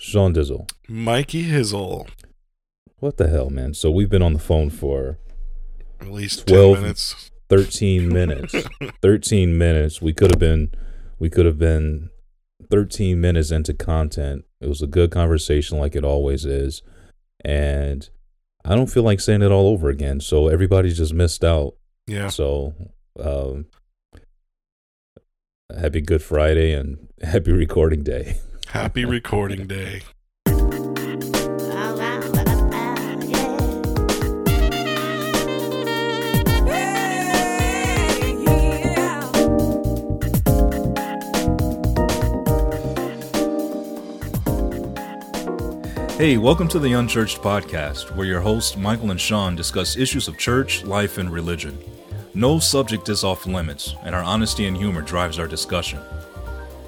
Sean 0.00 0.32
Dizzle. 0.32 0.66
Mikey 0.88 1.44
Hizzle. 1.44 2.08
What 3.00 3.18
the 3.18 3.28
hell, 3.28 3.50
man? 3.50 3.74
So 3.74 3.90
we've 3.90 4.08
been 4.08 4.22
on 4.22 4.32
the 4.32 4.38
phone 4.38 4.70
for 4.70 5.18
At 6.00 6.10
least 6.10 6.46
12 6.46 6.74
10 6.76 6.82
minutes. 6.82 7.30
13 7.50 8.08
minutes. 8.08 8.54
13 9.02 9.58
minutes. 9.58 10.00
We 10.00 10.14
could 10.14 10.30
have 10.30 10.38
been 10.40 10.72
we 11.18 11.28
could 11.28 11.44
have 11.44 11.58
been 11.58 12.08
13 12.70 13.20
minutes 13.20 13.50
into 13.50 13.74
content. 13.74 14.46
It 14.60 14.68
was 14.68 14.80
a 14.80 14.86
good 14.86 15.10
conversation 15.10 15.78
like 15.78 15.94
it 15.94 16.04
always 16.04 16.46
is. 16.46 16.82
And 17.44 18.08
I 18.64 18.74
don't 18.74 18.90
feel 18.90 19.02
like 19.02 19.20
saying 19.20 19.42
it 19.42 19.52
all 19.52 19.66
over 19.66 19.90
again. 19.90 20.20
So 20.20 20.48
everybody 20.48 20.92
just 20.94 21.12
missed 21.12 21.44
out. 21.44 21.74
Yeah. 22.06 22.28
So 22.28 22.72
um 23.18 23.66
happy 25.78 26.00
Good 26.00 26.22
Friday 26.22 26.72
and 26.72 27.06
happy 27.22 27.52
recording 27.52 28.02
day. 28.02 28.38
Happy 28.68 29.04
recording 29.04 29.66
day. 29.66 30.02
Hey, 46.16 46.36
welcome 46.36 46.68
to 46.68 46.78
the 46.78 46.92
Unchurched 46.92 47.38
Podcast, 47.38 48.14
where 48.14 48.26
your 48.26 48.40
hosts 48.40 48.76
Michael 48.76 49.10
and 49.10 49.20
Sean 49.20 49.56
discuss 49.56 49.96
issues 49.96 50.28
of 50.28 50.38
church, 50.38 50.84
life, 50.84 51.18
and 51.18 51.32
religion. 51.32 51.78
No 52.34 52.58
subject 52.58 53.08
is 53.08 53.24
off 53.24 53.46
limits, 53.46 53.94
and 54.04 54.14
our 54.14 54.22
honesty 54.22 54.66
and 54.66 54.76
humor 54.76 55.00
drives 55.00 55.38
our 55.38 55.48
discussion. 55.48 55.98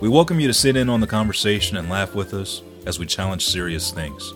We 0.03 0.09
welcome 0.09 0.41
you 0.41 0.49
to 0.49 0.53
sit 0.53 0.77
in 0.77 0.89
on 0.89 1.01
the 1.01 1.07
conversation 1.07 1.77
and 1.77 1.89
laugh 1.89 2.13
with 2.13 2.35
us 2.35 2.61
as 2.87 2.99
we 2.99 3.07
challenge 3.07 3.47
serious 3.47 3.93
things. 3.93 4.35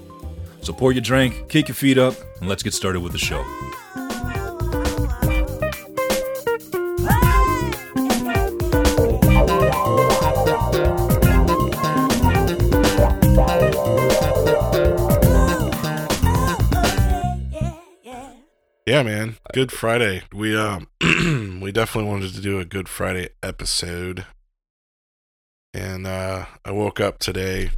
So 0.62 0.72
pour 0.72 0.92
your 0.92 1.00
drink, 1.00 1.48
kick 1.48 1.66
your 1.66 1.74
feet 1.74 1.98
up, 1.98 2.14
and 2.38 2.48
let's 2.48 2.62
get 2.62 2.72
started 2.72 3.00
with 3.00 3.10
the 3.10 3.18
show. 3.18 3.44
Yeah, 18.86 19.02
man. 19.02 19.38
Good 19.52 19.72
Friday. 19.72 20.22
We 20.32 20.56
um 20.56 20.86
we 21.60 21.72
definitely 21.72 22.08
wanted 22.08 22.34
to 22.34 22.40
do 22.40 22.60
a 22.60 22.64
Good 22.64 22.88
Friday 22.88 23.30
episode. 23.42 24.26
And 25.76 26.06
uh 26.06 26.46
I 26.64 26.70
woke 26.70 27.00
up 27.00 27.18
today 27.18 27.70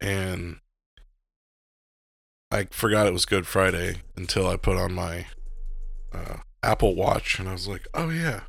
and 0.00 0.58
I 2.50 2.64
forgot 2.72 3.06
it 3.06 3.12
was 3.12 3.24
Good 3.26 3.46
Friday 3.46 3.98
until 4.16 4.48
I 4.48 4.56
put 4.56 4.76
on 4.76 4.92
my 4.92 5.26
uh 6.12 6.38
Apple 6.64 6.96
Watch 6.96 7.38
and 7.38 7.48
I 7.48 7.52
was 7.52 7.68
like, 7.68 7.86
"Oh 7.94 8.10
yeah. 8.10 8.40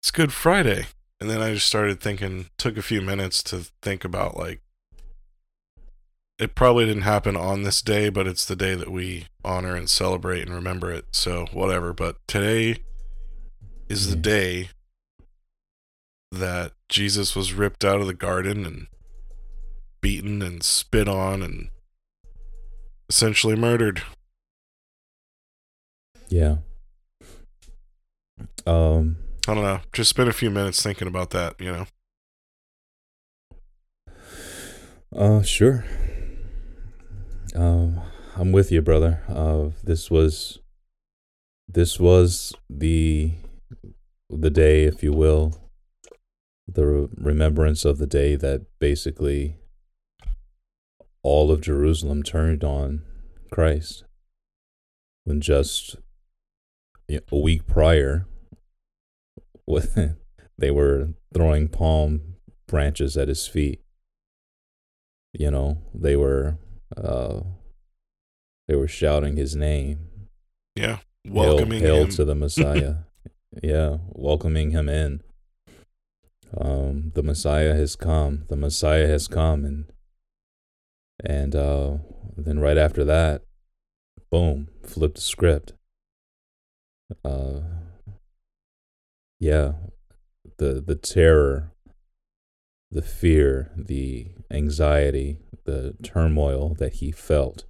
It's 0.00 0.12
Good 0.12 0.32
Friday." 0.32 0.86
And 1.20 1.28
then 1.28 1.42
I 1.42 1.54
just 1.54 1.66
started 1.66 2.00
thinking 2.00 2.50
took 2.56 2.76
a 2.76 2.82
few 2.82 3.02
minutes 3.02 3.42
to 3.44 3.66
think 3.82 4.04
about 4.04 4.36
like 4.36 4.60
it 6.38 6.54
probably 6.54 6.84
didn't 6.84 7.02
happen 7.02 7.34
on 7.34 7.62
this 7.62 7.82
day, 7.82 8.10
but 8.10 8.28
it's 8.28 8.44
the 8.44 8.54
day 8.54 8.76
that 8.76 8.92
we 8.92 9.26
honor 9.44 9.74
and 9.74 9.90
celebrate 9.90 10.42
and 10.42 10.54
remember 10.54 10.92
it. 10.92 11.06
So 11.10 11.46
whatever. 11.52 11.92
But 11.92 12.16
today 12.28 12.84
is 13.88 14.08
the 14.10 14.16
Mhm. 14.16 14.22
day 14.22 14.68
that 16.32 16.72
Jesus 16.88 17.34
was 17.34 17.52
ripped 17.52 17.84
out 17.84 18.00
of 18.00 18.06
the 18.06 18.14
garden 18.14 18.64
and 18.64 18.86
beaten 20.00 20.42
and 20.42 20.62
spit 20.62 21.08
on 21.08 21.42
and 21.42 21.70
essentially 23.08 23.56
murdered. 23.56 24.02
Yeah. 26.28 26.56
Um 28.66 29.16
I 29.48 29.54
don't 29.54 29.62
know. 29.62 29.80
Just 29.92 30.10
spend 30.10 30.28
a 30.28 30.32
few 30.32 30.50
minutes 30.50 30.82
thinking 30.82 31.06
about 31.06 31.30
that, 31.30 31.54
you 31.60 31.70
know. 31.70 31.86
Uh, 35.14 35.40
sure. 35.42 35.84
Um, 37.54 38.00
I'm 38.34 38.50
with 38.50 38.72
you, 38.72 38.82
brother. 38.82 39.22
Uh, 39.28 39.68
this 39.84 40.10
was, 40.10 40.58
this 41.68 42.00
was 42.00 42.54
the, 42.68 43.34
the 44.28 44.50
day, 44.50 44.82
if 44.82 45.04
you 45.04 45.12
will, 45.12 45.54
the 46.68 47.08
remembrance 47.16 47.84
of 47.84 47.98
the 47.98 48.06
day 48.06 48.34
that 48.36 48.66
basically 48.78 49.56
all 51.22 51.50
of 51.50 51.60
Jerusalem 51.60 52.22
turned 52.22 52.64
on 52.64 53.02
Christ. 53.50 54.04
When 55.24 55.40
just 55.40 55.96
you 57.08 57.16
know, 57.16 57.22
a 57.32 57.38
week 57.38 57.66
prior, 57.66 58.26
with 59.66 59.98
they 60.58 60.70
were 60.70 61.10
throwing 61.34 61.68
palm 61.68 62.34
branches 62.68 63.16
at 63.16 63.28
his 63.28 63.46
feet 63.46 63.80
you 65.32 65.50
know 65.50 65.78
they 65.94 66.16
were 66.16 66.56
uh 66.96 67.40
they 68.66 68.74
were 68.74 68.88
shouting 68.88 69.36
his 69.36 69.54
name 69.54 70.08
Yeah. 70.74 70.98
Hail- 71.24 71.32
Welcoming 71.34 71.80
hail, 71.80 72.02
him. 72.04 72.08
to 72.10 72.24
the 72.24 72.34
messiah 72.44 72.94
yeah 73.62 73.98
welcoming 74.08 74.70
him 74.70 74.88
in 74.88 75.20
um 76.56 77.12
the 77.14 77.22
messiah 77.22 77.74
has 77.74 77.96
come. 77.96 78.44
The 78.48 78.56
messiah 78.56 79.06
has 79.06 79.28
come. 79.28 79.64
And 79.64 79.84
and 81.24 81.54
uh 81.54 81.96
then 82.36 82.58
right 82.58 82.76
after 82.76 83.04
that 83.04 83.42
boom 84.30 84.68
flip 84.82 85.14
the 85.14 85.20
script. 85.20 85.72
Uh 87.24 87.60
yeah 89.38 89.72
the 90.58 90.82
the 90.86 90.96
terror 90.96 91.72
the 92.90 93.02
fear 93.02 93.70
the 93.76 94.28
anxiety 94.50 95.38
the 95.64 95.94
turmoil 96.02 96.74
that 96.78 96.94
he 96.94 97.10
felt 97.10 97.64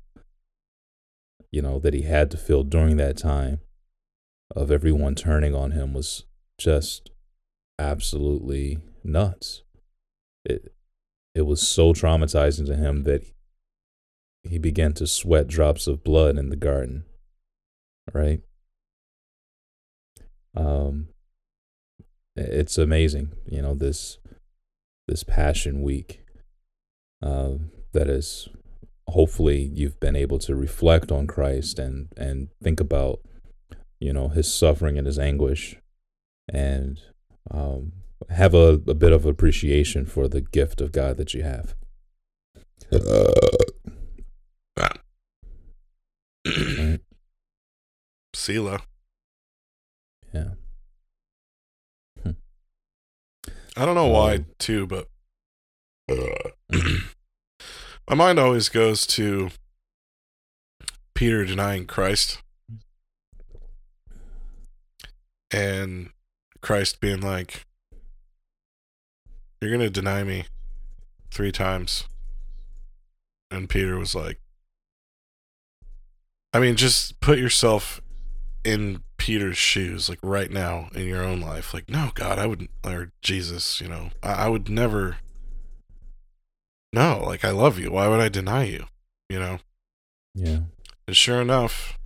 you 1.51 1.63
know 1.63 1.79
that 1.79 1.95
he 1.95 2.03
had 2.03 2.31
to 2.31 2.37
feel 2.37 2.63
during 2.63 2.97
that 2.97 3.17
time 3.17 3.61
of 4.55 4.71
everyone 4.71 5.15
turning 5.15 5.55
on 5.55 5.73
him 5.73 5.93
was 5.93 6.25
just 6.59 7.11
absolutely 7.79 8.79
nuts. 9.05 9.63
It 10.45 10.73
it 11.35 11.43
was 11.43 11.67
so 11.67 11.93
traumatizing 11.93 12.67
to 12.67 12.77
him 12.77 13.05
that 13.05 13.25
he 14.43 14.59
began 14.59 14.93
to 14.95 15.07
sweat 15.07 15.49
drops 15.49 15.87
of 15.87 16.05
blood 16.05 16.39
in 16.39 16.51
the 16.51 16.57
garden 16.57 17.05
right? 18.13 18.41
Um 20.57 21.09
it's 22.37 22.79
amazing 22.79 23.33
you 23.47 23.61
know 23.61 23.75
this 23.75 24.19
this 25.09 25.25
passion 25.25 25.83
week 25.83 26.23
uh, 27.23 27.53
that 27.93 28.09
is 28.09 28.49
hopefully 29.09 29.71
you've 29.75 29.99
been 29.99 30.15
able 30.15 30.39
to 30.39 30.55
reflect 30.55 31.11
on 31.11 31.27
christ 31.27 31.79
and 31.79 32.09
and 32.17 32.49
think 32.63 32.79
about 32.79 33.21
you 34.01 34.13
know 34.13 34.29
his 34.29 34.53
suffering 34.53 34.99
and 34.99 35.07
his 35.07 35.19
anguish. 35.19 35.77
And 36.49 37.01
um, 37.51 37.93
have 38.31 38.55
a, 38.55 38.81
a 38.87 38.95
bit 38.95 39.13
of 39.13 39.27
appreciation 39.27 40.07
for 40.07 40.29
the 40.29 40.41
gift 40.41 40.81
of 40.81 40.93
god 40.93 41.17
that 41.17 41.35
you 41.35 41.43
have. 41.43 41.75
Uh, 42.93 43.31
ah. 44.79 44.93
Right? 46.47 47.01
Selah. 48.35 48.83
yeah. 50.33 50.51
Hmm. 52.23 52.31
I 53.77 53.85
don't 53.85 53.95
know 53.95 54.09
why 54.09 54.35
Um, 54.37 54.47
too, 54.59 54.87
but 54.87 55.09
mm-hmm. 56.09 56.77
uh, 56.77 56.99
my 58.09 58.15
mind 58.15 58.39
always 58.39 58.69
goes 58.69 59.07
to 59.09 59.51
Peter 61.15 61.45
denying 61.45 61.87
Christ. 61.87 62.43
And 65.51 66.11
Christ 66.61 67.01
being 67.01 67.21
like, 67.21 67.67
You're 69.61 69.71
going 69.71 69.81
to 69.81 69.91
deny 69.91 70.25
me 70.25 70.45
three 71.31 71.53
times. 71.53 72.05
And 73.51 73.69
Peter 73.69 73.99
was 73.99 74.15
like, 74.15 74.41
I 76.53 76.59
mean, 76.59 76.77
just 76.77 77.21
put 77.21 77.39
yourself 77.39 78.01
in 78.65 79.03
Peter's 79.19 79.57
shoes, 79.57 80.09
like 80.09 80.19
right 80.23 80.51
now 80.51 80.89
in 80.95 81.07
your 81.07 81.23
own 81.23 81.41
life. 81.41 81.73
Like, 81.73 81.89
no, 81.89 82.11
God, 82.15 82.39
I 82.39 82.47
wouldn't, 82.47 82.71
or 82.85 83.13
Jesus, 83.23 83.81
you 83.81 83.89
know, 83.89 84.11
I, 84.23 84.33
I 84.33 84.49
would 84.49 84.69
never. 84.69 85.19
No, 86.93 87.23
like, 87.25 87.45
I 87.45 87.51
love 87.51 87.79
you. 87.79 87.91
Why 87.91 88.09
would 88.09 88.21
I 88.21 88.29
deny 88.29 88.65
you? 88.65 88.87
You 89.29 89.39
know? 89.39 89.59
yeah 90.35 90.61
And 91.07 91.17
sure 91.17 91.41
enough, 91.41 91.99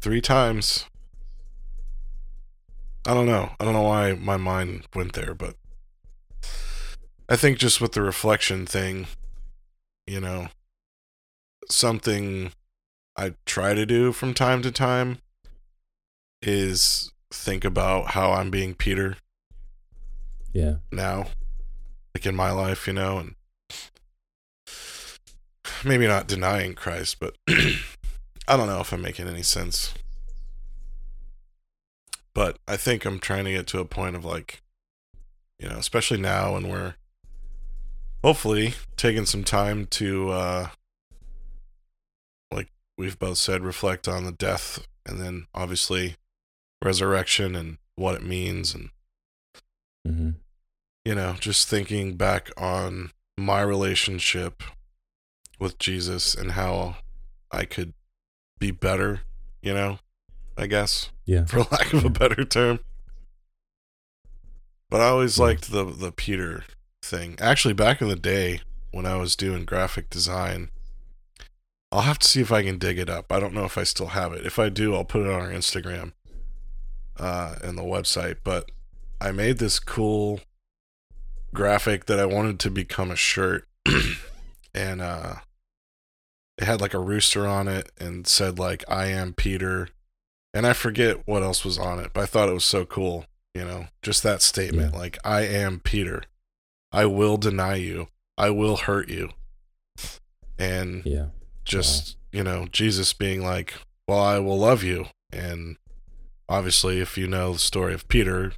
three 0.00 0.20
times. 0.20 0.86
I 3.06 3.14
don't 3.14 3.26
know. 3.26 3.50
I 3.58 3.64
don't 3.64 3.72
know 3.72 3.82
why 3.82 4.12
my 4.12 4.36
mind 4.36 4.86
went 4.94 5.14
there, 5.14 5.34
but 5.34 5.56
I 7.28 7.36
think 7.36 7.58
just 7.58 7.80
with 7.80 7.92
the 7.92 8.02
reflection 8.02 8.66
thing, 8.66 9.06
you 10.06 10.20
know, 10.20 10.48
something 11.70 12.52
I 13.16 13.34
try 13.46 13.74
to 13.74 13.86
do 13.86 14.12
from 14.12 14.34
time 14.34 14.62
to 14.62 14.70
time 14.70 15.18
is 16.42 17.10
think 17.32 17.64
about 17.64 18.08
how 18.12 18.32
I'm 18.32 18.50
being 18.50 18.74
Peter 18.74 19.16
Yeah. 20.52 20.76
now, 20.90 21.26
like 22.14 22.26
in 22.26 22.34
my 22.34 22.50
life, 22.50 22.86
you 22.86 22.92
know, 22.92 23.18
and 23.18 23.34
maybe 25.84 26.06
not 26.06 26.26
denying 26.26 26.74
Christ, 26.74 27.18
but 27.20 27.36
I 27.48 28.56
don't 28.56 28.66
know 28.66 28.80
if 28.80 28.92
I'm 28.92 29.02
making 29.02 29.28
any 29.28 29.42
sense. 29.42 29.94
But 32.40 32.58
I 32.66 32.78
think 32.78 33.04
I'm 33.04 33.18
trying 33.18 33.44
to 33.44 33.52
get 33.52 33.66
to 33.66 33.80
a 33.80 33.84
point 33.84 34.16
of 34.16 34.24
like, 34.24 34.62
you 35.58 35.68
know, 35.68 35.76
especially 35.76 36.16
now 36.18 36.54
when 36.54 36.70
we're 36.70 36.94
hopefully 38.24 38.76
taking 38.96 39.26
some 39.26 39.44
time 39.44 39.84
to, 39.88 40.30
uh, 40.30 40.68
like 42.50 42.70
we've 42.96 43.18
both 43.18 43.36
said, 43.36 43.62
reflect 43.62 44.08
on 44.08 44.24
the 44.24 44.32
death 44.32 44.86
and 45.04 45.20
then 45.20 45.48
obviously 45.54 46.16
resurrection 46.82 47.54
and 47.54 47.76
what 47.96 48.14
it 48.14 48.24
means 48.24 48.74
and 48.74 48.88
hmm 50.06 50.30
you 51.04 51.14
know, 51.14 51.34
just 51.38 51.68
thinking 51.68 52.16
back 52.16 52.48
on 52.56 53.10
my 53.36 53.60
relationship 53.60 54.62
with 55.58 55.76
Jesus 55.78 56.34
and 56.34 56.52
how 56.52 56.96
I 57.52 57.66
could 57.66 57.92
be 58.58 58.70
better, 58.70 59.20
you 59.60 59.74
know, 59.74 59.98
I 60.56 60.66
guess, 60.66 61.10
Yeah. 61.26 61.44
for 61.46 61.58
lack 61.70 61.92
of 61.92 62.04
a 62.04 62.10
better 62.10 62.44
term. 62.44 62.80
But 64.90 65.00
I 65.00 65.08
always 65.08 65.38
Yeah. 65.38 65.44
liked 65.44 65.70
the 65.70 65.84
the 65.84 66.12
Peter 66.12 66.64
thing. 67.02 67.36
Actually, 67.40 67.74
back 67.74 68.00
in 68.02 68.08
the 68.08 68.16
day 68.16 68.60
when 68.90 69.06
I 69.06 69.16
was 69.16 69.36
doing 69.36 69.64
graphic 69.64 70.10
design, 70.10 70.70
I'll 71.92 72.02
have 72.02 72.18
to 72.20 72.28
see 72.28 72.40
if 72.40 72.52
I 72.52 72.62
can 72.62 72.78
dig 72.78 72.98
it 72.98 73.08
up. 73.08 73.30
I 73.32 73.40
don't 73.40 73.54
know 73.54 73.64
if 73.64 73.78
I 73.78 73.84
still 73.84 74.08
have 74.08 74.32
it. 74.32 74.44
If 74.46 74.58
I 74.58 74.68
do, 74.68 74.94
I'll 74.94 75.04
put 75.04 75.22
it 75.22 75.28
on 75.32 75.40
our 75.40 75.50
Instagram 75.50 76.12
uh, 77.18 77.56
and 77.62 77.78
the 77.78 77.82
website. 77.82 78.38
But 78.44 78.70
I 79.20 79.32
made 79.32 79.58
this 79.58 79.78
cool 79.78 80.40
graphic 81.54 82.06
that 82.06 82.18
I 82.20 82.26
wanted 82.26 82.58
to 82.60 82.70
become 82.70 83.10
a 83.10 83.16
shirt, 83.16 83.66
and 84.74 85.00
uh, 85.00 85.36
it 86.58 86.64
had 86.64 86.80
like 86.80 86.94
a 86.94 86.98
rooster 87.00 87.46
on 87.46 87.68
it 87.68 87.90
and 87.98 88.26
said 88.26 88.58
like 88.58 88.84
"I 88.88 89.06
am 89.06 89.32
Peter," 89.34 89.88
and 90.54 90.66
I 90.66 90.72
forget 90.72 91.26
what 91.26 91.42
else 91.42 91.64
was 91.64 91.78
on 91.78 91.98
it, 92.00 92.10
but 92.12 92.22
I 92.22 92.26
thought 92.26 92.48
it 92.48 92.54
was 92.54 92.64
so 92.64 92.84
cool. 92.84 93.26
You 93.54 93.64
know, 93.64 93.86
just 94.02 94.22
that 94.22 94.42
statement 94.42 94.92
Yeah. 94.92 94.98
like 94.98 95.18
"I 95.24 95.42
am 95.42 95.80
Peter," 95.80 96.22
I 96.92 97.06
will 97.06 97.36
deny 97.36 97.74
you, 97.76 98.08
I 98.38 98.50
will 98.50 98.76
hurt 98.76 99.08
you, 99.08 99.30
and 100.58 101.04
Yeah. 101.04 101.26
just 101.64 102.16
you 102.32 102.42
know 102.44 102.66
jesus 102.70 103.12
being 103.12 103.42
like 103.42 103.74
well 104.06 104.20
i 104.20 104.38
will 104.38 104.58
love 104.58 104.82
you 104.84 105.06
and 105.32 105.76
obviously 106.48 107.00
if 107.00 107.18
you 107.18 107.26
know 107.26 107.52
the 107.54 107.58
story 107.58 107.92
of 107.92 108.06
peter 108.08 108.52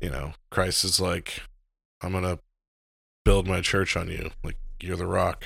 you 0.00 0.10
know 0.10 0.32
christ 0.50 0.84
is 0.84 0.98
like 1.00 1.42
i'm 2.02 2.12
gonna 2.12 2.38
build 3.24 3.46
my 3.46 3.60
church 3.60 3.96
on 3.96 4.08
you 4.08 4.30
like 4.42 4.56
you're 4.80 4.96
the 4.96 5.06
rock 5.06 5.44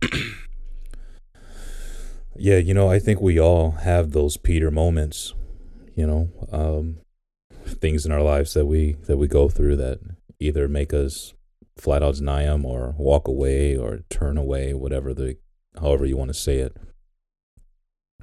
Yeah, 2.40 2.58
you 2.58 2.72
know, 2.72 2.88
I 2.88 3.00
think 3.00 3.20
we 3.20 3.40
all 3.40 3.72
have 3.72 4.12
those 4.12 4.36
Peter 4.36 4.70
moments, 4.70 5.34
you 5.96 6.06
know, 6.06 6.30
um, 6.52 6.98
things 7.66 8.06
in 8.06 8.12
our 8.12 8.22
lives 8.22 8.54
that 8.54 8.66
we 8.66 8.92
that 9.06 9.16
we 9.16 9.26
go 9.26 9.48
through 9.48 9.74
that 9.76 9.98
either 10.38 10.68
make 10.68 10.94
us 10.94 11.34
flat 11.76 12.00
out 12.00 12.14
deny 12.14 12.44
them 12.44 12.64
or 12.64 12.94
walk 12.96 13.26
away 13.26 13.76
or 13.76 14.04
turn 14.08 14.38
away, 14.38 14.72
whatever 14.72 15.12
the 15.12 15.36
however 15.80 16.06
you 16.06 16.16
want 16.16 16.28
to 16.28 16.34
say 16.34 16.58
it. 16.58 16.76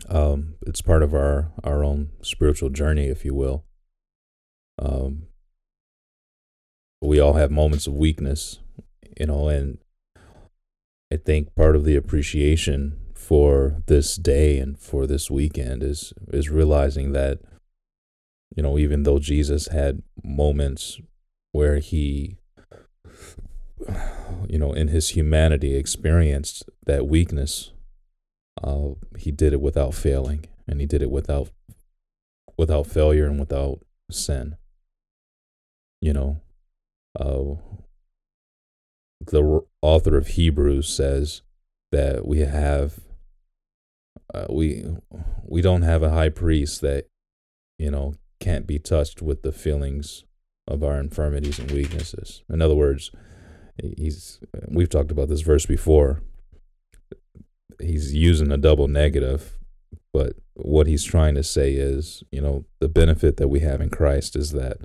Um, 0.08 0.56
it's 0.66 0.82
part 0.82 1.04
of 1.04 1.14
our 1.14 1.52
our 1.66 1.84
own 1.84 2.12
spiritual 2.22 2.70
journey, 2.70 3.08
if 3.08 3.26
you 3.26 3.34
will. 3.34 3.66
Um, 4.80 5.24
we 7.02 7.20
all 7.20 7.34
have 7.34 7.52
moments 7.52 7.86
of 7.86 7.94
weakness, 7.94 8.60
you 9.20 9.26
know, 9.26 9.50
and 9.50 9.78
I 11.12 11.18
think 11.18 11.54
part 11.54 11.76
of 11.76 11.84
the 11.84 11.98
appreciation 11.98 12.98
for 13.26 13.82
this 13.88 14.18
day 14.18 14.60
and 14.60 14.78
for 14.78 15.08
this 15.08 15.32
weekend 15.32 15.82
is 15.82 16.14
is 16.32 16.52
realizing 16.52 17.12
that 17.12 17.40
you 18.56 18.62
know 18.62 18.78
even 18.78 19.02
though 19.02 19.18
Jesus 19.18 19.68
had 19.70 20.04
moments 20.24 21.02
where 21.52 21.80
he 21.80 22.38
you 24.48 24.60
know 24.60 24.74
in 24.74 24.90
his 24.90 25.10
humanity 25.10 25.76
experienced 25.76 26.70
that 26.86 27.08
weakness 27.08 27.72
uh 28.64 28.90
he 29.18 29.32
did 29.32 29.54
it 29.54 29.62
without 29.62 29.96
failing 29.96 30.46
and 30.68 30.80
he 30.80 30.86
did 30.86 31.02
it 31.02 31.10
without 31.10 31.50
without 32.58 32.86
failure 32.86 33.26
and 33.26 33.40
without 33.40 33.80
sin. 34.12 34.56
You 36.00 36.14
know 36.14 36.42
uh 37.20 37.56
the 39.20 39.62
author 39.82 40.16
of 40.16 40.28
Hebrews 40.28 40.88
says 40.88 41.42
that 41.92 42.28
we 42.28 42.40
have 42.42 43.00
uh, 44.36 44.46
we 44.50 44.86
we 45.44 45.62
don't 45.62 45.84
have 45.84 46.04
a 46.04 46.10
high 46.10 46.30
priest 46.30 46.82
that 46.82 47.08
you 47.78 47.90
know 47.90 48.16
can't 48.40 48.68
be 48.68 48.80
touched 48.80 49.22
with 49.22 49.44
the 49.44 49.52
feelings 49.52 50.26
of 50.68 50.84
our 50.84 51.00
infirmities 51.00 51.58
and 51.60 51.72
weaknesses. 51.72 52.44
In 52.50 52.62
other 52.62 52.76
words, 52.76 53.12
he's 53.82 54.40
we've 54.68 54.90
talked 54.90 55.12
about 55.12 55.30
this 55.30 55.42
verse 55.42 55.66
before. 55.66 56.22
He's 57.80 58.14
using 58.14 58.52
a 58.52 58.58
double 58.58 58.88
negative, 58.88 59.58
but 60.14 60.34
what 60.54 60.88
he's 60.88 61.04
trying 61.04 61.36
to 61.36 61.44
say 61.44 61.74
is, 61.74 62.24
you 62.32 62.42
know, 62.42 62.66
the 62.80 62.90
benefit 62.90 63.38
that 63.38 63.50
we 63.50 63.60
have 63.62 63.82
in 63.82 63.90
Christ 63.90 64.36
is 64.36 64.52
that 64.52 64.78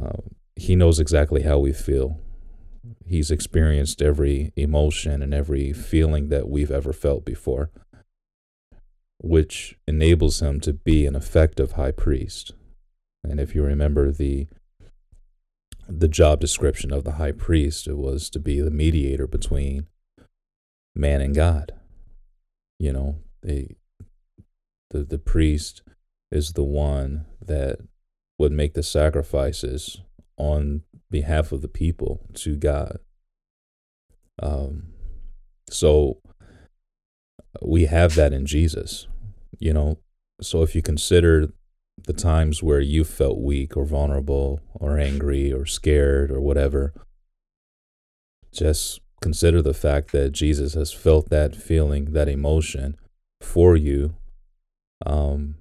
uh, 0.00 0.18
he 0.56 0.76
knows 0.76 0.98
exactly 0.98 1.42
how 1.42 1.58
we 1.58 1.72
feel. 1.72 2.20
He's 3.06 3.30
experienced 3.30 4.02
every 4.02 4.52
emotion 4.56 5.22
and 5.22 5.34
every 5.34 5.72
feeling 5.72 6.28
that 6.28 6.48
we've 6.48 6.70
ever 6.70 6.92
felt 6.92 7.24
before 7.24 7.70
which 9.22 9.76
enables 9.86 10.40
him 10.40 10.60
to 10.60 10.72
be 10.72 11.04
an 11.06 11.14
effective 11.14 11.72
high 11.72 11.90
priest. 11.90 12.52
And 13.22 13.38
if 13.38 13.54
you 13.54 13.62
remember 13.62 14.10
the 14.10 14.48
the 15.86 16.08
job 16.08 16.40
description 16.40 16.92
of 16.92 17.02
the 17.02 17.12
high 17.12 17.32
priest, 17.32 17.88
it 17.88 17.96
was 17.96 18.30
to 18.30 18.38
be 18.38 18.60
the 18.60 18.70
mediator 18.70 19.26
between 19.26 19.86
man 20.94 21.20
and 21.20 21.34
God. 21.34 21.72
You 22.78 22.92
know, 22.92 23.16
the 23.42 23.68
the 24.90 25.04
the 25.04 25.18
priest 25.18 25.82
is 26.30 26.52
the 26.52 26.64
one 26.64 27.26
that 27.44 27.78
would 28.38 28.52
make 28.52 28.72
the 28.72 28.82
sacrifices 28.82 30.00
on 30.38 30.82
behalf 31.10 31.52
of 31.52 31.60
the 31.60 31.68
people 31.68 32.20
to 32.34 32.56
God. 32.56 32.98
Um, 34.42 34.94
so 35.68 36.22
we 37.62 37.86
have 37.86 38.14
that 38.14 38.32
in 38.32 38.46
Jesus, 38.46 39.06
you 39.58 39.72
know. 39.72 39.98
So 40.40 40.62
if 40.62 40.74
you 40.74 40.82
consider 40.82 41.52
the 42.06 42.12
times 42.12 42.62
where 42.62 42.80
you 42.80 43.04
felt 43.04 43.38
weak 43.38 43.76
or 43.76 43.84
vulnerable 43.84 44.60
or 44.74 44.98
angry 44.98 45.52
or 45.52 45.66
scared 45.66 46.30
or 46.30 46.40
whatever, 46.40 46.94
just 48.52 49.00
consider 49.20 49.60
the 49.60 49.74
fact 49.74 50.12
that 50.12 50.32
Jesus 50.32 50.74
has 50.74 50.92
felt 50.92 51.28
that 51.28 51.54
feeling, 51.54 52.12
that 52.12 52.28
emotion 52.28 52.96
for 53.40 53.76
you, 53.76 54.16
um, 55.04 55.56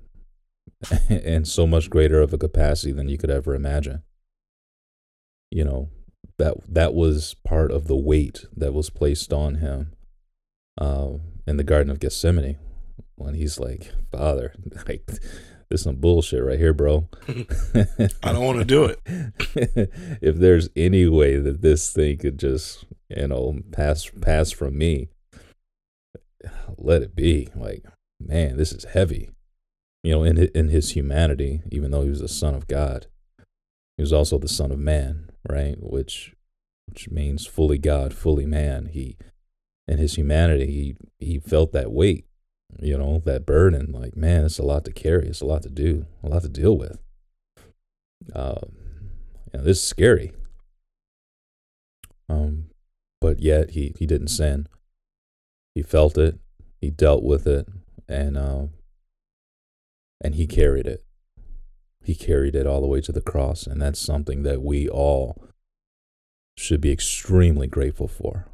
in 1.10 1.44
so 1.44 1.68
much 1.68 1.90
greater 1.90 2.22
of 2.22 2.34
a 2.34 2.38
capacity 2.38 2.94
than 2.94 3.10
you 3.10 3.18
could 3.18 3.30
ever 3.30 3.54
imagine. 3.54 4.04
You 5.52 5.66
know, 5.66 5.90
that 6.38 6.56
that 6.68 6.94
was 6.94 7.36
part 7.46 7.72
of 7.72 7.88
the 7.88 7.98
weight 7.98 8.46
that 8.56 8.74
was 8.74 8.90
placed 8.90 9.34
on 9.34 9.56
him 9.56 9.94
uh, 10.80 11.10
in 11.50 11.58
the 11.58 11.64
Garden 11.64 11.90
of 11.90 12.00
Gethsemane 12.00 12.58
when 13.16 13.34
he's 13.34 13.60
like, 13.60 13.92
Father, 14.12 14.54
like 14.88 15.06
this 15.08 15.20
is 15.70 15.84
some 15.84 15.98
bullshit 15.98 16.44
right 16.44 16.60
here, 16.60 16.74
bro. 16.74 17.10
I 18.24 18.32
don't 18.32 18.46
want 18.46 18.60
to 18.60 18.66
do 18.66 18.86
it. 18.86 19.00
if 20.22 20.36
there's 20.36 20.70
any 20.76 21.08
way 21.08 21.38
that 21.38 21.62
this 21.62 21.92
thing 21.92 22.18
could 22.18 22.40
just, 22.40 22.86
you 23.10 23.28
know, 23.28 23.60
pass 23.72 24.10
pass 24.22 24.52
from 24.52 24.78
me, 24.78 25.10
let 26.78 27.02
it 27.02 27.16
be. 27.16 27.50
Like, 27.56 27.84
man, 28.20 28.58
this 28.58 28.72
is 28.72 28.86
heavy. 28.86 29.32
You 30.04 30.12
know, 30.12 30.24
in 30.24 30.38
in 30.38 30.70
his 30.70 30.92
humanity, 30.92 31.62
even 31.72 31.92
though 31.92 32.04
he 32.04 32.10
was 32.10 32.22
the 32.22 32.28
son 32.28 32.56
of 32.56 32.68
God, 32.68 33.08
he 33.98 34.02
was 34.02 34.14
also 34.14 34.38
the 34.38 34.48
son 34.48 34.72
of 34.72 34.80
man, 34.80 35.30
right? 35.48 35.76
Which 35.80 36.34
which 36.88 37.10
means 37.10 37.46
fully 37.46 37.78
God, 37.78 38.14
fully 38.14 38.46
man. 38.46 38.88
He 38.88 39.18
in 39.90 39.98
his 39.98 40.16
humanity, 40.16 40.68
he 40.68 41.26
he 41.26 41.40
felt 41.40 41.74
that 41.74 41.92
weight, 41.92 42.26
you 42.80 42.96
know, 42.96 43.22
that 43.26 43.46
burden. 43.46 43.92
Like, 43.92 44.16
man, 44.16 44.46
it's 44.46 44.60
a 44.60 44.64
lot 44.64 44.86
to 44.86 44.92
carry. 44.92 45.28
It's 45.28 45.42
a 45.42 45.46
lot 45.46 45.64
to 45.64 45.70
do, 45.70 46.06
a 46.24 46.30
lot 46.30 46.44
to 46.44 46.50
deal 46.50 46.78
with. 46.78 47.00
Um, 48.36 48.70
you 49.52 49.58
know, 49.60 49.64
this 49.64 49.80
is 49.80 49.84
scary. 49.84 50.32
Um, 52.30 52.66
but 53.20 53.40
yet 53.40 53.72
he 53.72 53.96
he 53.98 54.06
didn't 54.06 54.28
sin. 54.28 54.68
He 55.74 55.82
felt 55.82 56.20
it, 56.20 56.38
he 56.80 56.92
dealt 56.92 57.24
with 57.24 57.48
it, 57.48 57.68
and 58.08 58.38
uh, 58.38 58.68
and 60.22 60.36
he 60.36 60.46
carried 60.46 60.86
it. 60.86 61.04
He 62.04 62.14
carried 62.14 62.56
it 62.56 62.68
all 62.68 62.80
the 62.82 62.88
way 62.88 63.02
to 63.02 63.12
the 63.12 63.22
cross, 63.22 63.66
and 63.66 63.82
that's 63.82 64.00
something 64.00 64.44
that 64.44 64.62
we 64.62 64.88
all 64.88 65.44
should 66.56 66.80
be 66.80 66.92
extremely 66.92 67.66
grateful 67.66 68.08
for. 68.08 68.49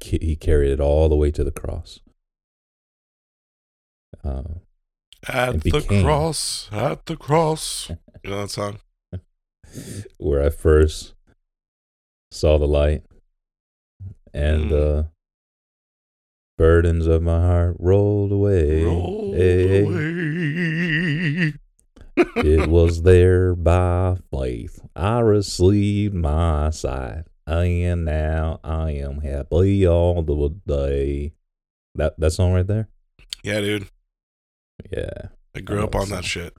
He 0.00 0.18
he 0.20 0.36
carried 0.36 0.70
it 0.70 0.80
all 0.80 1.08
the 1.08 1.16
way 1.16 1.30
to 1.30 1.42
the 1.44 1.50
cross. 1.50 2.00
Uh, 4.24 4.42
At 5.28 5.48
and 5.54 5.62
the 5.62 5.70
became- 5.70 6.04
cross, 6.04 6.68
at 6.72 7.06
the 7.06 7.16
cross. 7.16 7.90
You 8.24 8.30
know 8.30 8.42
that 8.42 8.50
song? 8.50 8.78
where 10.18 10.40
I 10.44 10.50
first 10.50 11.14
saw 12.30 12.56
the 12.58 12.68
light 12.68 13.02
and 14.32 14.66
Mm. 14.66 14.68
the 14.70 15.08
burdens 16.56 17.06
of 17.08 17.20
my 17.22 17.40
heart 17.40 17.76
rolled 17.80 18.30
away. 18.30 18.84
Roll 18.84 19.32
Hey, 19.34 19.82
away. 19.82 21.54
it 22.36 22.68
was 22.68 23.02
there 23.10 23.56
by 23.56 24.18
faith 24.30 24.78
I 24.94 25.18
received 25.18 26.14
my 26.14 26.70
sight, 26.70 27.24
and 27.46 28.04
now 28.04 28.60
I 28.64 28.92
am 28.92 29.20
happy 29.20 29.86
all 29.86 30.22
the 30.22 30.54
day. 30.66 31.32
That 31.94 32.18
that 32.18 32.30
song 32.32 32.52
right 32.52 32.66
there. 32.66 32.88
Yeah, 33.42 33.60
dude. 33.60 33.88
Yeah, 34.90 35.28
I 35.54 35.60
grew 35.60 35.80
I 35.80 35.84
up 35.84 35.94
on 35.94 36.08
that 36.10 36.24
shit. 36.24 36.56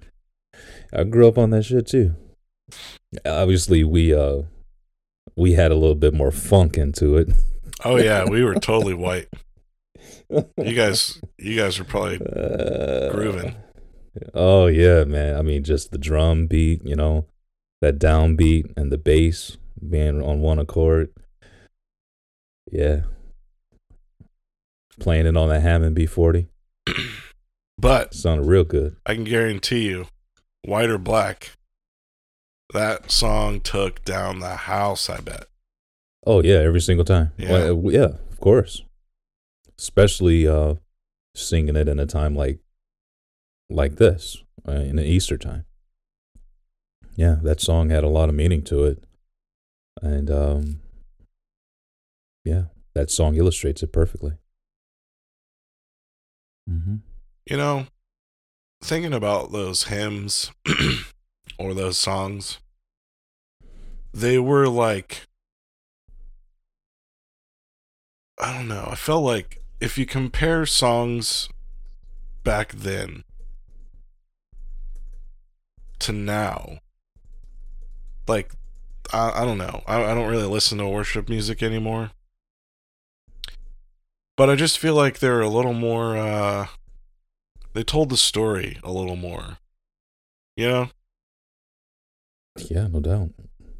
I 0.93 1.03
grew 1.03 1.27
up 1.27 1.37
on 1.37 1.49
that 1.51 1.63
shit 1.63 1.87
too. 1.87 2.15
Obviously, 3.25 3.83
we 3.83 4.13
uh 4.13 4.43
we 5.35 5.53
had 5.53 5.71
a 5.71 5.75
little 5.75 5.95
bit 5.95 6.13
more 6.13 6.31
funk 6.31 6.77
into 6.77 7.17
it. 7.17 7.31
Oh 7.83 7.97
yeah, 7.97 8.25
we 8.25 8.43
were 8.43 8.55
totally 8.55 8.93
white. 8.93 9.27
You 10.57 10.73
guys, 10.73 11.21
you 11.37 11.55
guys 11.55 11.77
were 11.77 11.85
probably 11.85 12.19
Uh, 12.25 13.11
grooving. 13.11 13.55
Oh 14.33 14.65
yeah, 14.67 15.03
man. 15.03 15.37
I 15.37 15.41
mean, 15.43 15.63
just 15.63 15.91
the 15.91 15.97
drum 15.99 16.47
beat, 16.47 16.81
you 16.83 16.95
know, 16.95 17.27
that 17.81 17.99
downbeat 17.99 18.73
and 18.75 18.91
the 18.91 18.97
bass 18.97 19.57
being 19.89 20.21
on 20.21 20.41
one 20.41 20.59
accord. 20.59 21.09
Yeah. 22.71 23.01
Playing 24.99 25.25
it 25.25 25.37
on 25.37 25.49
the 25.49 25.59
Hammond 25.59 25.97
B40 25.97 26.47
But 27.77 28.13
sounded 28.13 28.45
real 28.45 28.63
good. 28.63 28.95
I 29.05 29.15
can 29.15 29.23
guarantee 29.23 29.87
you, 29.87 30.07
white 30.63 30.89
or 30.89 30.97
black, 30.97 31.51
that 32.73 33.11
song 33.11 33.59
took 33.59 34.05
down 34.05 34.39
the 34.39 34.55
house. 34.55 35.09
I 35.09 35.19
bet. 35.19 35.45
Oh 36.25 36.41
yeah, 36.41 36.59
every 36.59 36.81
single 36.81 37.03
time. 37.03 37.31
Yeah. 37.37 37.71
Well, 37.71 37.93
yeah, 37.93 38.09
of 38.31 38.39
course. 38.39 38.83
Especially 39.77 40.47
uh 40.47 40.75
singing 41.35 41.75
it 41.75 41.89
in 41.89 41.99
a 41.99 42.05
time 42.05 42.35
like 42.35 42.59
like 43.69 43.95
this, 43.95 44.43
uh, 44.67 44.71
in 44.71 44.95
the 44.95 45.05
Easter 45.05 45.37
time. 45.37 45.65
Yeah, 47.15 47.37
that 47.43 47.59
song 47.59 47.89
had 47.89 48.03
a 48.03 48.09
lot 48.09 48.29
of 48.29 48.35
meaning 48.35 48.63
to 48.63 48.85
it. 48.85 49.03
And 50.01 50.29
um 50.29 50.81
yeah, 52.43 52.63
that 52.93 53.09
song 53.09 53.35
illustrates 53.35 53.83
it 53.83 53.93
perfectly. 53.93 54.33
Mm-hmm. 56.69 56.95
You 57.45 57.57
know, 57.57 57.87
thinking 58.81 59.13
about 59.13 59.51
those 59.51 59.85
hymns 59.85 60.51
or 61.57 61.73
those 61.73 61.97
songs, 61.97 62.59
they 64.13 64.37
were 64.39 64.67
like, 64.67 65.27
I 68.39 68.53
don't 68.53 68.67
know. 68.67 68.87
I 68.91 68.95
felt 68.95 69.23
like 69.23 69.61
if 69.79 69.97
you 69.97 70.05
compare 70.05 70.65
songs 70.65 71.49
back 72.43 72.73
then 72.73 73.23
to 75.99 76.11
now, 76.11 76.79
like, 78.27 78.53
I, 79.11 79.41
I 79.41 79.45
don't 79.45 79.57
know. 79.57 79.83
I, 79.87 80.03
I 80.03 80.13
don't 80.13 80.29
really 80.29 80.47
listen 80.47 80.77
to 80.77 80.87
worship 80.87 81.27
music 81.29 81.61
anymore. 81.63 82.11
But 84.35 84.49
I 84.49 84.55
just 84.55 84.79
feel 84.79 84.95
like 84.95 85.19
they're 85.19 85.41
a 85.41 85.49
little 85.49 85.73
more, 85.73 86.17
uh, 86.17 86.67
they 87.73 87.83
told 87.83 88.09
the 88.09 88.17
story 88.17 88.79
a 88.83 88.91
little 88.91 89.15
more. 89.15 89.57
You 90.55 90.67
know? 90.69 90.89
Yeah, 92.69 92.87
no 92.87 92.99
doubt. 92.99 93.29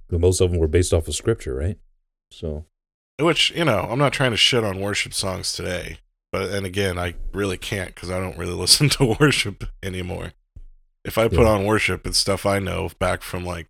But 0.10 0.20
Most 0.20 0.42
of 0.42 0.52
them 0.52 0.60
were 0.60 0.68
based 0.68 0.94
off 0.94 1.08
of 1.08 1.16
scripture, 1.16 1.56
right? 1.56 1.78
So, 2.32 2.66
Which, 3.20 3.52
you 3.52 3.66
know, 3.66 3.88
I'm 3.90 4.00
not 4.00 4.14
trying 4.14 4.32
to 4.32 4.38
shit 4.38 4.64
on 4.64 4.80
worship 4.80 5.14
songs 5.14 5.54
today. 5.54 5.98
But, 6.32 6.50
and 6.50 6.66
again, 6.66 6.98
I 6.98 7.16
really 7.32 7.58
can't 7.58 7.94
because 7.94 8.10
I 8.12 8.20
don't 8.20 8.38
really 8.38 8.54
listen 8.60 8.90
to 8.90 9.16
worship 9.20 9.64
anymore. 9.82 10.34
If 11.04 11.18
I 11.18 11.28
put 11.28 11.40
Yeah. 11.40 11.50
on 11.50 11.66
worship, 11.66 12.06
it's 12.08 12.18
stuff 12.20 12.46
I 12.46 12.60
know 12.60 12.90
back 13.00 13.24
from 13.24 13.44
like 13.44 13.68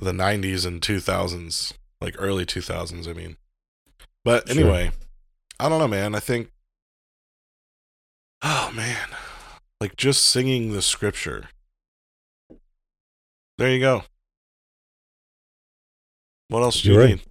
the 0.00 0.12
90s 0.12 0.66
and 0.66 0.80
2000s, 0.80 1.72
like 2.00 2.14
early 2.18 2.46
2000s, 2.46 3.06
I 3.08 3.12
mean. 3.12 3.36
But 4.24 4.48
Sure. 4.48 4.56
anyway, 4.60 4.92
I 5.58 5.68
don't 5.68 5.78
know, 5.78 5.88
man. 5.88 6.14
I 6.14 6.20
think, 6.20 6.50
oh 8.42 8.70
man, 8.74 9.08
like 9.80 9.96
just 9.96 10.24
singing 10.24 10.72
the 10.72 10.82
scripture. 10.82 11.48
There 13.58 13.70
you 13.70 13.80
go. 13.80 14.04
What 16.48 16.62
else 16.62 16.80
do 16.80 16.88
You're 16.88 17.00
you 17.02 17.06
right. 17.06 17.16
need? 17.16 17.26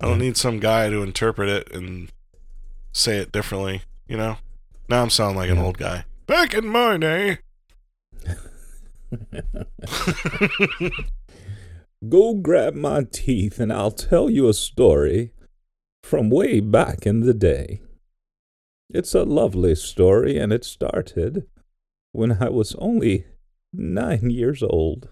I 0.00 0.06
don't 0.06 0.18
Yeah. 0.20 0.26
need 0.26 0.36
some 0.36 0.60
guy 0.60 0.90
to 0.90 1.02
interpret 1.02 1.48
it 1.48 1.72
and 1.72 2.12
say 2.92 3.16
it 3.18 3.32
differently, 3.32 3.82
you 4.06 4.16
know? 4.16 4.38
Now 4.88 5.02
I'm 5.02 5.10
sounding 5.10 5.36
like 5.36 5.50
an 5.50 5.58
old 5.58 5.78
guy. 5.78 6.04
Back 6.26 6.52
in 6.54 6.68
my 6.68 6.96
day. 6.98 7.38
Go 12.08 12.34
grab 12.34 12.74
my 12.74 13.04
teeth 13.10 13.58
and 13.58 13.72
I'll 13.72 13.90
tell 13.90 14.28
you 14.28 14.48
a 14.48 14.54
story 14.54 15.32
from 16.02 16.28
way 16.28 16.60
back 16.60 17.06
in 17.06 17.20
the 17.20 17.32
day. 17.34 17.80
It's 18.90 19.14
a 19.14 19.24
lovely 19.24 19.74
story 19.74 20.38
and 20.38 20.52
it 20.52 20.64
started 20.64 21.46
when 22.12 22.42
I 22.42 22.50
was 22.50 22.74
only 22.76 23.26
nine 23.72 24.30
years 24.30 24.62
old. 24.62 25.08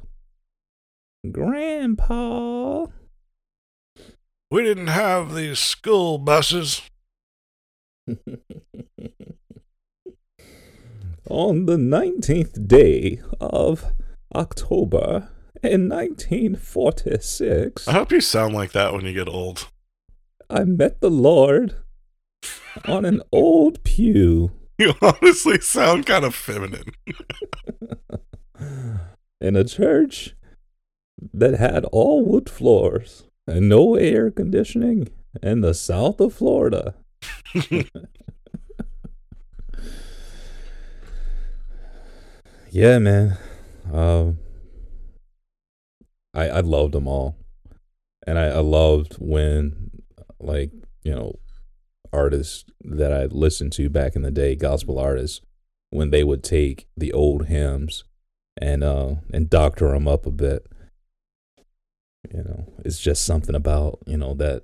Grandpa. 1.31 2.87
we 4.51 4.63
didn't 4.63 4.89
have 4.89 5.35
these 5.35 5.59
school 5.59 6.19
buses. 6.19 6.83
On 11.33 11.65
the 11.65 11.79
19th 11.79 12.69
day 12.69 13.19
of 13.41 13.87
October 14.35 15.31
in 15.63 15.89
1946, 15.89 17.89
I 17.89 17.93
hope 17.93 18.13
you 18.13 18.21
sound 18.21 18.53
like 18.53 18.73
that 18.73 18.93
when 18.93 19.07
you 19.07 19.15
get 19.15 19.31
old. 19.31 19.67
I 20.51 20.65
met 20.65 21.01
the 21.01 21.11
Lord 21.11 21.77
on 22.85 23.07
an 23.07 23.23
old 23.33 23.83
pew 23.83 24.53
You 24.79 24.93
honestly 25.01 25.59
sound 25.63 26.05
kind 26.05 26.27
of 26.27 26.35
feminine. 26.35 26.93
in 29.41 29.57
a 29.57 29.65
church 29.65 30.37
that 31.33 31.55
had 31.55 31.87
all 31.87 32.27
wood 32.27 32.51
floors 32.51 33.25
and 33.47 33.71
no 33.71 33.95
air 33.95 34.31
conditioning 34.31 35.09
in 35.43 35.63
the 35.63 35.73
south 35.73 36.21
of 36.21 36.35
Florida. 36.35 36.95
yeah, 42.73 42.99
man. 42.99 43.37
Um, 43.93 44.39
I 46.33 46.49
I 46.49 46.61
loved 46.61 46.95
them 46.95 47.07
all, 47.07 47.37
and 48.27 48.39
I, 48.39 48.47
I 48.47 48.61
loved 48.61 49.17
when, 49.19 49.91
like 50.41 50.71
you 51.05 51.15
know, 51.15 51.39
artists 52.13 52.65
that 52.81 53.13
I 53.13 53.27
listened 53.27 53.73
to 53.75 53.91
back 53.91 54.17
in 54.17 54.23
the 54.23 54.31
day, 54.31 54.55
gospel 54.57 54.99
artists, 54.99 55.43
when 55.91 56.11
they 56.11 56.25
would 56.25 56.43
take 56.43 56.87
the 56.97 57.13
old 57.13 57.47
hymns 57.47 58.05
and 58.59 58.83
uh 58.83 59.17
and 59.33 59.51
doctor 59.51 59.91
them 59.91 60.09
up 60.09 60.25
a 60.25 60.31
bit. 60.31 60.67
You 62.33 62.43
know, 62.43 62.73
it's 62.85 63.01
just 63.01 63.27
something 63.27 63.55
about 63.55 63.99
you 64.07 64.17
know 64.17 64.33
that 64.35 64.63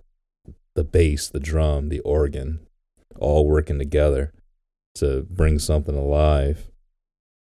the 0.74 0.84
bass, 0.84 1.28
the 1.28 1.40
drum, 1.40 1.90
the 1.90 2.00
organ, 2.00 2.60
all 3.18 3.46
working 3.46 3.78
together 3.78 4.32
to 4.94 5.26
bring 5.28 5.58
something 5.58 5.96
alive. 5.96 6.67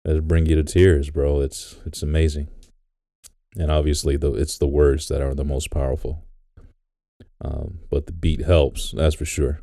It'll 0.04 0.20
bring 0.22 0.46
you 0.46 0.56
to 0.56 0.64
tears, 0.64 1.10
bro. 1.10 1.40
It's 1.40 1.76
it's 1.84 2.02
amazing. 2.02 2.48
And 3.56 3.70
obviously, 3.70 4.16
the 4.16 4.32
it's 4.34 4.58
the 4.58 4.66
words 4.68 5.08
that 5.08 5.20
are 5.20 5.34
the 5.34 5.44
most 5.44 5.70
powerful. 5.70 6.24
Um, 7.42 7.80
but 7.90 8.06
the 8.06 8.12
beat 8.12 8.42
helps, 8.42 8.92
that's 8.92 9.14
for 9.14 9.24
sure. 9.24 9.60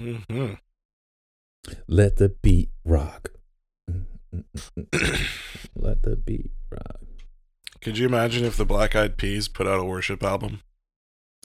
hmm 0.00 0.54
Let 1.86 2.16
the 2.16 2.30
beat 2.30 2.70
rock. 2.84 3.30
Let 5.74 6.02
the 6.02 6.16
beat 6.16 6.50
rock. 6.70 7.00
Could 7.80 7.98
you 7.98 8.06
imagine 8.06 8.44
if 8.44 8.56
the 8.56 8.64
Black 8.64 8.96
Eyed 8.96 9.16
Peas 9.16 9.46
put 9.48 9.66
out 9.66 9.78
a 9.78 9.84
worship 9.84 10.22
album 10.22 10.60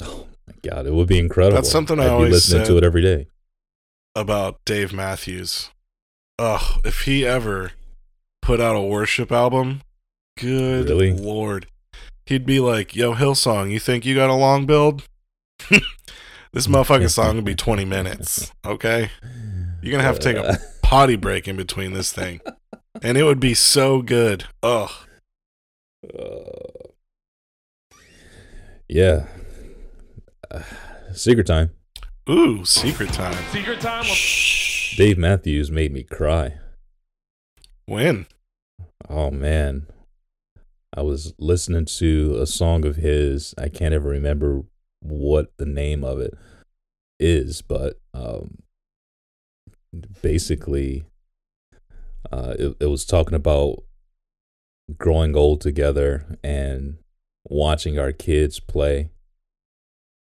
Oh 0.02 0.28
my 0.48 0.54
god, 0.68 0.88
it 0.88 0.94
would 0.94 1.08
be 1.08 1.20
incredible. 1.20 1.56
That's 1.56 1.70
something 1.70 2.00
I 2.00 2.04
I'd 2.04 2.08
be 2.08 2.12
always 2.14 2.32
listening 2.32 2.66
to 2.68 2.78
it 2.78 2.84
every 2.84 3.02
day. 3.02 3.28
about 4.16 4.60
Dave 4.66 4.92
Matthews? 4.94 5.70
Ugh, 6.40 6.82
if 6.84 7.02
he 7.02 7.26
ever 7.26 7.72
put 8.42 8.60
out 8.60 8.76
a 8.76 8.82
worship 8.82 9.32
album, 9.32 9.82
good 10.38 10.90
Really? 10.90 11.14
lord. 11.14 11.68
He'd 12.26 12.46
be 12.46 12.60
like, 12.60 12.96
Yo, 12.96 13.14
Hillsong, 13.16 13.72
you 13.72 13.80
think 13.80 14.06
you 14.06 14.16
got 14.16 14.30
a 14.30 14.34
long 14.36 14.66
build? 14.66 15.04
this 15.70 16.68
motherfucking 16.68 17.10
song 17.10 17.36
would 17.36 17.46
be 17.46 17.56
20 17.56 17.86
minutes, 17.86 18.52
okay? 18.66 19.10
You're 19.82 19.92
gonna 19.92 20.04
have 20.04 20.20
to 20.20 20.34
take 20.34 20.38
a 20.38 20.60
potty 20.84 21.16
break 21.16 21.48
in 21.48 21.56
between 21.58 21.94
this 21.94 22.12
thing. 22.14 22.42
And 23.02 23.18
it 23.18 23.24
would 23.24 23.40
be 23.40 23.54
so 23.54 24.02
good. 24.02 24.46
Ugh. 24.62 24.92
Uh, 26.18 26.90
yeah. 28.88 29.26
Uh, 30.50 30.62
secret 31.14 31.48
time. 31.48 31.72
Ooh, 32.30 32.64
secret 32.66 33.12
time. 33.14 33.38
Secret 33.52 33.82
time. 33.82 34.06
Dave 34.98 35.18
Matthews 35.18 35.72
made 35.72 35.92
me 35.92 36.04
cry. 36.04 36.56
When? 37.92 38.26
Oh 39.10 39.32
man. 39.32 39.86
I 40.96 41.02
was 41.02 41.34
listening 41.38 41.84
to 41.98 42.38
a 42.40 42.48
song 42.48 42.86
of 42.86 42.96
his. 42.96 43.54
I 43.58 43.68
can't 43.68 43.94
ever 43.94 44.08
remember 44.08 44.62
what 45.02 45.52
the 45.58 45.66
name 45.66 46.06
of 46.06 46.22
it 46.22 46.34
is, 47.20 47.62
but 47.62 48.00
um 48.14 48.60
basically 50.22 51.04
uh 52.32 52.56
it, 52.58 52.78
it 52.80 52.86
was 52.86 53.04
talking 53.04 53.34
about 53.34 53.84
growing 54.98 55.36
old 55.36 55.60
together 55.60 56.38
and 56.42 56.98
watching 57.44 58.00
our 58.00 58.14
kids 58.14 58.62
play 58.62 59.10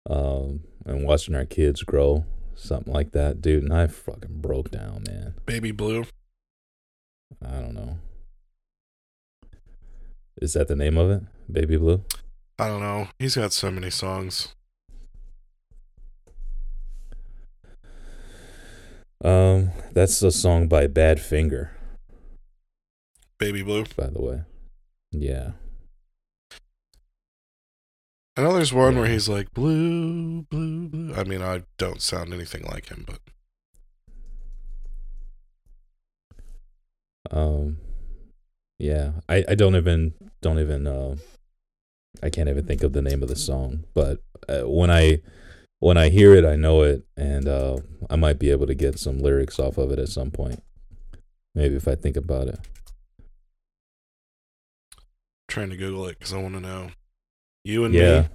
um 0.10 0.66
and 0.86 1.06
watching 1.06 1.34
our 1.34 1.46
kids 1.46 1.84
grow 1.84 2.26
something 2.54 2.92
like 2.94 3.14
that 3.14 3.42
dude 3.42 3.64
and 3.64 3.74
i 3.74 3.88
fucking 3.88 4.42
broke 4.42 4.72
down 4.72 5.04
man 5.08 5.36
Baby 5.46 5.72
Blue? 5.72 6.04
I 7.44 7.60
don't 7.60 7.74
know. 7.74 7.98
Is 10.42 10.54
that 10.54 10.68
the 10.68 10.75
name 10.75 10.98
of 10.98 11.10
it? 11.10 11.24
Baby 11.51 11.77
Blue? 11.77 12.04
I 12.60 12.68
don't 12.68 12.82
know. 12.82 13.08
He's 13.20 13.36
got 13.36 13.54
so 13.54 13.72
many 13.72 13.89
songs. 13.89 14.54
Um, 19.24 19.72
that's 19.94 20.22
a 20.22 20.32
song 20.32 20.68
by 20.68 20.88
Badfinger, 20.88 21.70
Baby 23.39 23.63
Blue. 23.63 23.86
by 23.96 24.08
the 24.08 24.22
way. 24.22 24.42
Yeah. 25.12 25.51
I 28.38 28.42
know 28.44 28.54
there's 28.54 28.74
one 28.74 28.98
where 28.98 29.08
he's 29.08 29.30
like 29.30 29.51
blue, 29.54 30.44
blue, 30.44 30.89
blue. 30.89 31.13
I 31.15 31.24
mean, 31.24 31.42
I 31.42 31.63
don't 31.77 32.01
sound 32.01 32.34
anything 32.34 32.63
like 32.65 32.89
him, 32.89 33.06
but 33.08 33.20
Um 37.32 37.77
yeah. 38.79 39.13
I, 39.29 39.44
I 39.50 39.55
don't 39.55 39.75
even 39.75 40.13
don't 40.41 40.60
even 40.60 40.88
uh 40.88 41.15
I 42.24 42.29
can't 42.29 42.50
even 42.50 42.65
think 42.65 42.84
of 42.84 42.94
the 42.94 43.01
name 43.01 43.22
of 43.24 43.29
the 43.29 43.36
song, 43.36 43.84
but 43.94 44.20
uh, 44.48 44.62
when 44.62 44.89
I 44.89 45.22
when 45.79 45.98
I 45.98 46.10
hear 46.10 46.34
it, 46.34 46.46
I 46.46 46.55
know 46.55 46.82
it 46.84 47.03
and 47.17 47.48
uh 47.48 47.77
I 48.10 48.15
might 48.15 48.39
be 48.39 48.51
able 48.51 48.67
to 48.67 48.75
get 48.75 49.00
some 49.00 49.20
lyrics 49.20 49.60
off 49.60 49.77
of 49.77 49.91
it 49.91 50.00
at 50.00 50.10
some 50.10 50.32
point. 50.32 50.63
Maybe 51.53 51.75
if 51.75 51.88
I 51.88 51.96
think 51.96 52.17
about 52.17 52.48
it. 52.48 52.60
trying 55.55 55.70
to 55.70 55.77
Google 55.77 56.08
it 56.08 56.20
because 56.20 56.34
I 56.34 56.38
want 56.38 56.55
to 56.55 56.60
know. 56.60 56.89
You 57.63 57.86
and 57.86 57.94
yeah. 57.94 58.22
me. 58.22 58.27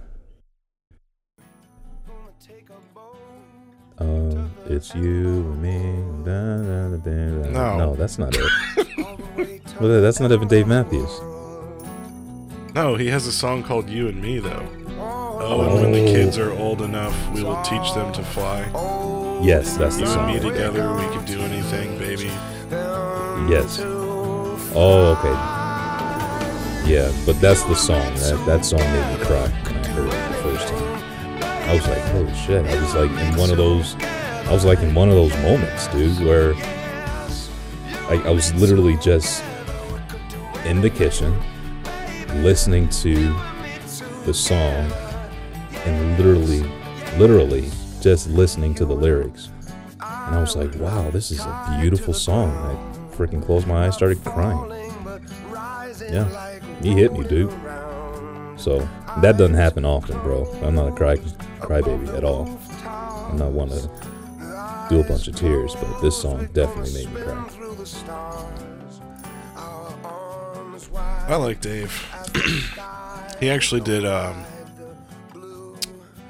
It's 4.65 4.93
you 4.95 5.27
and 5.27 5.61
me. 5.61 6.23
Da, 6.23 6.57
da, 6.57 6.97
da. 6.97 7.49
No. 7.51 7.77
no, 7.77 7.95
that's 7.95 8.17
not 8.17 8.35
it. 8.35 9.61
well, 9.79 10.01
that's 10.01 10.19
not 10.19 10.31
even 10.31 10.47
Dave 10.47 10.67
Matthews. 10.67 11.09
No, 12.73 12.95
he 12.95 13.07
has 13.07 13.27
a 13.27 13.31
song 13.31 13.63
called 13.63 13.89
You 13.89 14.07
and 14.07 14.21
Me, 14.21 14.39
though. 14.39 14.65
Oh, 15.43 15.61
and 15.61 15.73
when 15.81 15.91
the 15.91 16.03
Oh. 16.03 16.13
kids 16.13 16.37
are 16.37 16.51
old 16.53 16.81
enough, 16.81 17.15
we 17.33 17.43
will 17.43 17.61
teach 17.63 17.93
them 17.93 18.13
to 18.13 18.23
fly. 18.23 18.61
Yes, 19.43 19.75
that's 19.75 19.97
the 19.97 20.03
You 20.03 20.09
and 20.11 20.27
me 20.27 20.39
together, 20.39 20.93
we 20.93 21.01
can 21.15 21.25
do 21.25 21.41
anything, 21.41 21.97
baby. 21.97 22.31
Yes. 23.51 23.79
Oh, 24.73 25.17
okay. 25.17 25.35
Yeah, 26.89 27.11
but 27.25 27.39
that's 27.41 27.63
the 27.63 27.75
song. 27.75 28.13
That 28.15 28.43
that 28.45 28.65
song 28.65 28.79
made 28.79 29.19
me 29.19 29.25
cry 29.25 29.47
when 29.47 29.75
I 29.77 29.87
heard 29.89 30.07
it 30.07 30.27
the 30.29 30.43
first 30.43 30.67
time. 30.67 31.03
I 31.69 31.73
was 31.75 31.87
like, 31.87 32.01
holy 32.11 32.33
shit! 32.35 32.65
I 32.65 32.81
was 32.81 32.95
like 32.95 33.11
in 33.11 33.35
one 33.37 33.49
of 33.51 33.57
those. 33.57 33.95
I 34.51 34.53
was 34.53 34.65
like 34.65 34.79
in 34.79 34.93
one 34.93 35.07
of 35.07 35.15
those 35.15 35.31
moments, 35.37 35.87
dude, 35.87 36.19
where 36.25 36.53
I, 38.09 38.21
I 38.25 38.31
was 38.31 38.53
literally 38.55 38.97
just 38.97 39.41
in 40.65 40.81
the 40.81 40.89
kitchen 40.89 41.39
listening 42.43 42.89
to 42.89 43.33
the 44.25 44.33
song 44.33 44.91
and 45.85 46.17
literally, 46.17 46.69
literally 47.17 47.71
just 48.01 48.27
listening 48.27 48.75
to 48.75 48.85
the 48.85 48.93
lyrics. 48.93 49.51
And 50.01 50.35
I 50.35 50.41
was 50.41 50.57
like, 50.57 50.75
wow, 50.75 51.09
this 51.11 51.31
is 51.31 51.39
a 51.39 51.77
beautiful 51.79 52.13
song. 52.13 52.51
I 52.51 53.15
freaking 53.15 53.41
closed 53.41 53.67
my 53.67 53.85
eyes, 53.85 53.95
started 53.95 54.21
crying. 54.25 54.69
Yeah, 56.11 56.59
he 56.81 56.91
hit 56.91 57.13
me, 57.13 57.23
dude. 57.23 57.53
So 58.57 58.79
that 59.21 59.37
doesn't 59.37 59.53
happen 59.53 59.85
often, 59.85 60.19
bro. 60.19 60.45
I'm 60.61 60.75
not 60.75 60.89
a 60.89 60.91
cry 60.91 61.15
crybaby 61.61 62.13
at 62.17 62.25
all. 62.25 62.59
I'm 62.83 63.37
not 63.37 63.53
one 63.53 63.69
to 63.69 64.10
do 64.91 64.99
a 64.99 65.03
bunch 65.05 65.27
of 65.29 65.35
tears, 65.37 65.73
but 65.75 66.01
this 66.01 66.21
song 66.21 66.49
definitely 66.53 66.93
made 66.93 67.13
me 67.13 67.21
cry. 67.21 67.49
I 71.27 71.35
like 71.37 71.61
Dave. 71.61 72.05
he 73.39 73.49
actually 73.49 73.79
did 73.79 74.05
um, 74.05 74.43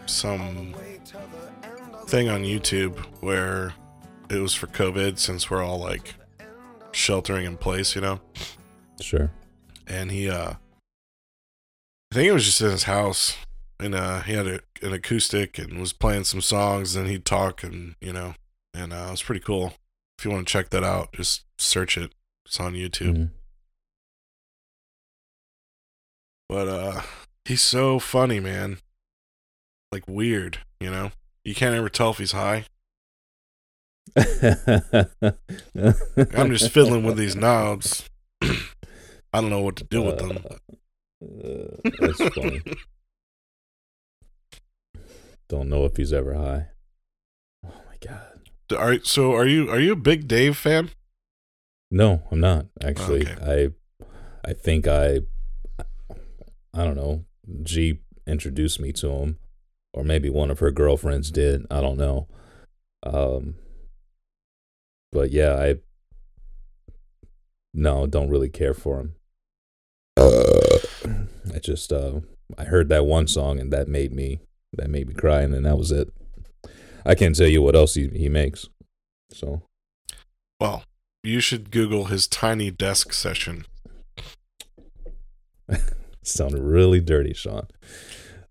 some 0.06 0.76
thing 2.06 2.30
on 2.30 2.43
YouTube 2.43 3.00
where 3.21 3.74
it 4.30 4.38
was 4.38 4.54
for 4.54 4.67
COVID 4.67 5.17
since 5.17 5.50
we're 5.50 5.63
all 5.63 5.80
like 5.80 6.13
sheltering 6.91 7.45
in 7.47 7.58
place, 7.58 7.95
you 7.95 8.02
know? 8.02 8.19
Sure. 9.02 9.32
and 9.88 10.12
he 10.12 10.30
uh 10.30 10.54
I 12.12 12.15
think 12.15 12.28
it 12.28 12.34
was 12.34 12.45
just 12.45 12.62
in 12.62 12.69
his 12.69 12.84
house 12.84 13.36
and 13.80 13.95
uh 13.95 14.21
he 14.21 14.34
had 14.34 14.45
a, 14.45 14.60
an 14.84 14.93
acoustic 14.93 15.58
and 15.58 15.80
was 15.80 15.91
playing 15.91 16.26
some 16.26 16.41
songs 16.41 16.95
and 16.95 17.08
he'd 17.08 17.26
talk 17.26 17.63
and 17.63 17.95
you 18.00 18.13
know 18.13 18.36
and 18.82 18.91
uh 18.94 19.06
it 19.08 19.12
was 19.12 19.24
pretty 19.24 19.41
cool. 19.41 19.74
If 20.17 20.26
you 20.26 20.32
want 20.32 20.48
to 20.48 20.52
check 20.52 20.70
that 20.72 20.84
out, 20.84 21.13
just 21.13 21.44
search 21.58 21.98
it. 21.98 22.12
It's 22.46 22.60
on 22.60 22.74
YouTube. 22.74 23.15
Mhm. 23.17 23.30
But 26.50 26.67
uh 26.67 27.02
he's 27.46 27.62
so 27.62 28.00
funny, 28.00 28.39
man. 28.39 28.78
Like 29.91 30.04
weird, 30.08 30.60
you 30.80 30.89
know? 30.89 31.12
You 31.44 31.54
can't 31.56 31.76
ever 31.76 31.89
tell 31.89 32.12
if 32.12 32.17
he's 32.17 32.32
high. 32.34 32.65
I'm 34.15 34.26
just 36.52 36.72
fiddling 36.72 37.04
with 37.04 37.17
these 37.17 37.36
knobs. 37.36 38.10
I 38.41 39.39
don't 39.41 39.50
know 39.50 39.62
what 39.62 39.76
to 39.78 39.84
do 39.86 40.02
with 40.02 40.17
them. 40.20 40.39
Uh, 41.24 41.89
that's 42.00 42.34
funny. 42.36 42.62
Don't 45.50 45.70
know 45.70 45.84
if 45.86 45.98
he's 45.98 46.13
ever 46.13 46.34
high. 46.34 46.67
Oh 47.65 47.70
my 47.89 47.98
god. 48.00 48.31
Are, 48.72 49.00
so 49.04 49.34
are 49.34 49.46
you 49.46 49.70
are 49.70 49.80
you 49.80 49.94
a 49.94 49.98
big 49.98 50.28
Dave 50.28 50.58
fan? 50.58 50.92
No, 51.90 52.24
I'm 52.32 52.40
not 52.40 52.68
actually. 52.84 53.28
Okay. 53.28 53.72
I 54.46 54.50
I 54.50 54.54
think 54.54 54.88
I 54.88 55.22
I 56.74 56.84
don't 56.84 56.96
know. 56.96 57.26
G 57.64 58.00
introduced 58.28 58.80
me 58.80 58.94
to 58.94 59.10
him 59.10 59.38
or 59.94 60.04
maybe 60.04 60.30
one 60.30 60.50
of 60.50 60.60
her 60.60 60.72
girlfriends 60.72 61.32
did. 61.32 61.66
I 61.70 61.82
don't 61.82 61.98
know. 61.98 62.28
Um 63.04 63.56
but 65.12 65.32
yeah, 65.32 65.56
I 65.56 65.76
no, 67.74 68.06
don't 68.06 68.30
really 68.30 68.50
care 68.50 68.74
for 68.74 69.00
him. 69.00 69.16
I 70.18 71.60
just 71.60 71.92
uh 71.92 72.22
I 72.58 72.66
heard 72.66 72.90
that 72.90 73.06
one 73.06 73.28
song 73.28 73.60
and 73.60 73.72
that 73.74 73.88
made 73.88 74.14
me 74.14 74.40
that 74.74 74.90
made 74.90 75.08
me 75.08 75.14
cry 75.14 75.42
and 75.42 75.54
then 75.54 75.64
that 75.64 75.78
was 75.78 75.92
it. 75.92 76.14
I 77.06 77.16
can't 77.16 77.36
tell 77.36 77.48
you 77.48 77.62
what 77.62 77.76
else 77.76 77.96
he, 77.96 78.08
he 78.10 78.30
makes. 78.30 78.68
So 79.32 79.62
Well, 80.60 80.84
you 81.24 81.40
should 81.40 81.72
Google 81.72 82.06
his 82.06 82.28
tiny 82.28 82.72
desk 82.72 83.14
session. 83.14 83.66
Sound 86.24 86.58
really 86.60 87.00
dirty, 87.00 87.34
Sean. 87.34 87.68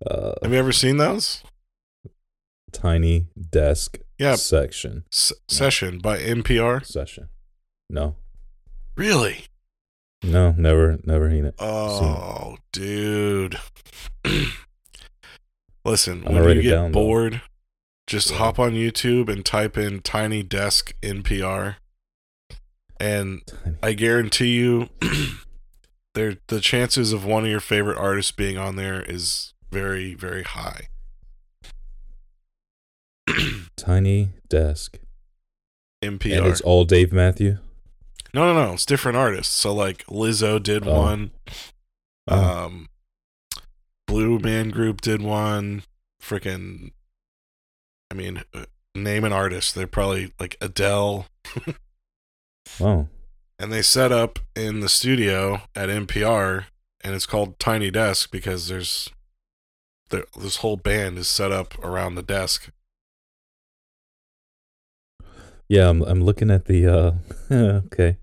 Uh, 0.05 0.33
Have 0.43 0.53
you 0.53 0.59
ever 0.59 0.73
seen 0.73 0.97
those? 0.97 1.43
tiny 2.73 3.27
desk 3.51 3.99
Yeah, 4.17 4.37
section 4.37 5.05
S- 5.13 5.33
session 5.49 5.99
by 5.99 6.19
NPR. 6.19 6.85
session. 6.87 7.29
No, 7.89 8.15
Really? 8.97 9.45
No, 10.23 10.53
never, 10.57 10.99
never 11.05 11.31
seen 11.31 11.47
it. 11.47 11.55
Oh, 11.59 12.59
dude. 12.73 13.59
Listen, 15.85 16.23
I'm 16.27 16.35
when 16.45 16.57
you 16.57 16.63
get 16.63 16.71
down, 16.71 16.93
bored, 16.93 17.41
just 18.11 18.33
hop 18.33 18.59
on 18.59 18.73
YouTube 18.73 19.29
and 19.29 19.45
type 19.45 19.79
in 19.79 20.01
Tiny 20.01 20.43
Desk 20.43 20.93
NPR. 21.01 21.77
And 22.99 23.41
I 23.83 23.93
guarantee 23.93 24.57
you 24.57 24.89
there 26.15 26.37
the 26.49 26.61
chances 26.61 27.13
of 27.13 27.25
one 27.25 27.45
of 27.45 27.51
your 27.51 27.61
favorite 27.61 27.97
artists 27.99 28.33
being 28.33 28.59
on 28.59 28.75
there 28.75 29.01
is 29.03 29.55
very, 29.71 30.15
very 30.15 30.43
high. 30.43 30.89
Tiny 33.77 34.31
desk, 34.49 34.99
NPR. 36.03 36.37
and 36.39 36.47
it's 36.49 36.61
all 36.63 36.85
Dave 36.85 37.13
Matthew. 37.13 37.59
No, 38.35 38.53
no, 38.53 38.67
no. 38.67 38.73
It's 38.75 38.85
different 38.87 39.19
artists. 39.19 39.55
So 39.55 39.73
like 39.73 40.05
Lizzo 40.07 40.61
did 40.61 40.87
Oh. 40.87 41.01
one. 41.01 41.31
Oh. 42.29 42.65
Um, 42.67 42.89
Blue 44.09 44.41
Man 44.41 44.71
Group 44.71 45.01
did 45.01 45.23
one. 45.23 45.85
Freaking, 46.21 46.91
I 48.11 48.15
mean, 48.15 48.43
uh, 48.55 48.65
name 48.95 49.25
an 49.25 49.33
artist. 49.33 49.75
They're 49.75 49.87
probably 49.87 50.33
like 50.41 50.57
Adele, 50.61 51.27
Oh, 52.81 53.09
and 53.59 53.73
they 53.73 53.83
set 53.83 54.11
up 54.13 54.39
in 54.57 54.81
the 54.81 54.89
studio 54.89 55.63
at 55.75 55.89
NPR, 55.89 56.65
and 57.03 57.15
it's 57.15 57.27
called 57.27 57.59
Tiny 57.59 57.91
Desk 57.91 58.31
because 58.31 58.69
there's 58.69 59.11
there, 60.11 60.25
this 60.41 60.57
whole 60.57 60.77
band 60.77 61.19
is 61.19 61.29
set 61.29 61.53
up 61.53 61.79
around 61.85 62.15
the 62.17 62.23
desk. 62.23 62.71
yeah. 65.69 65.89
I'm 65.89 66.03
I'm 66.03 66.23
looking 66.23 66.51
at 66.51 66.65
the. 66.67 66.87
uh 66.87 67.13
Okay, 67.87 68.17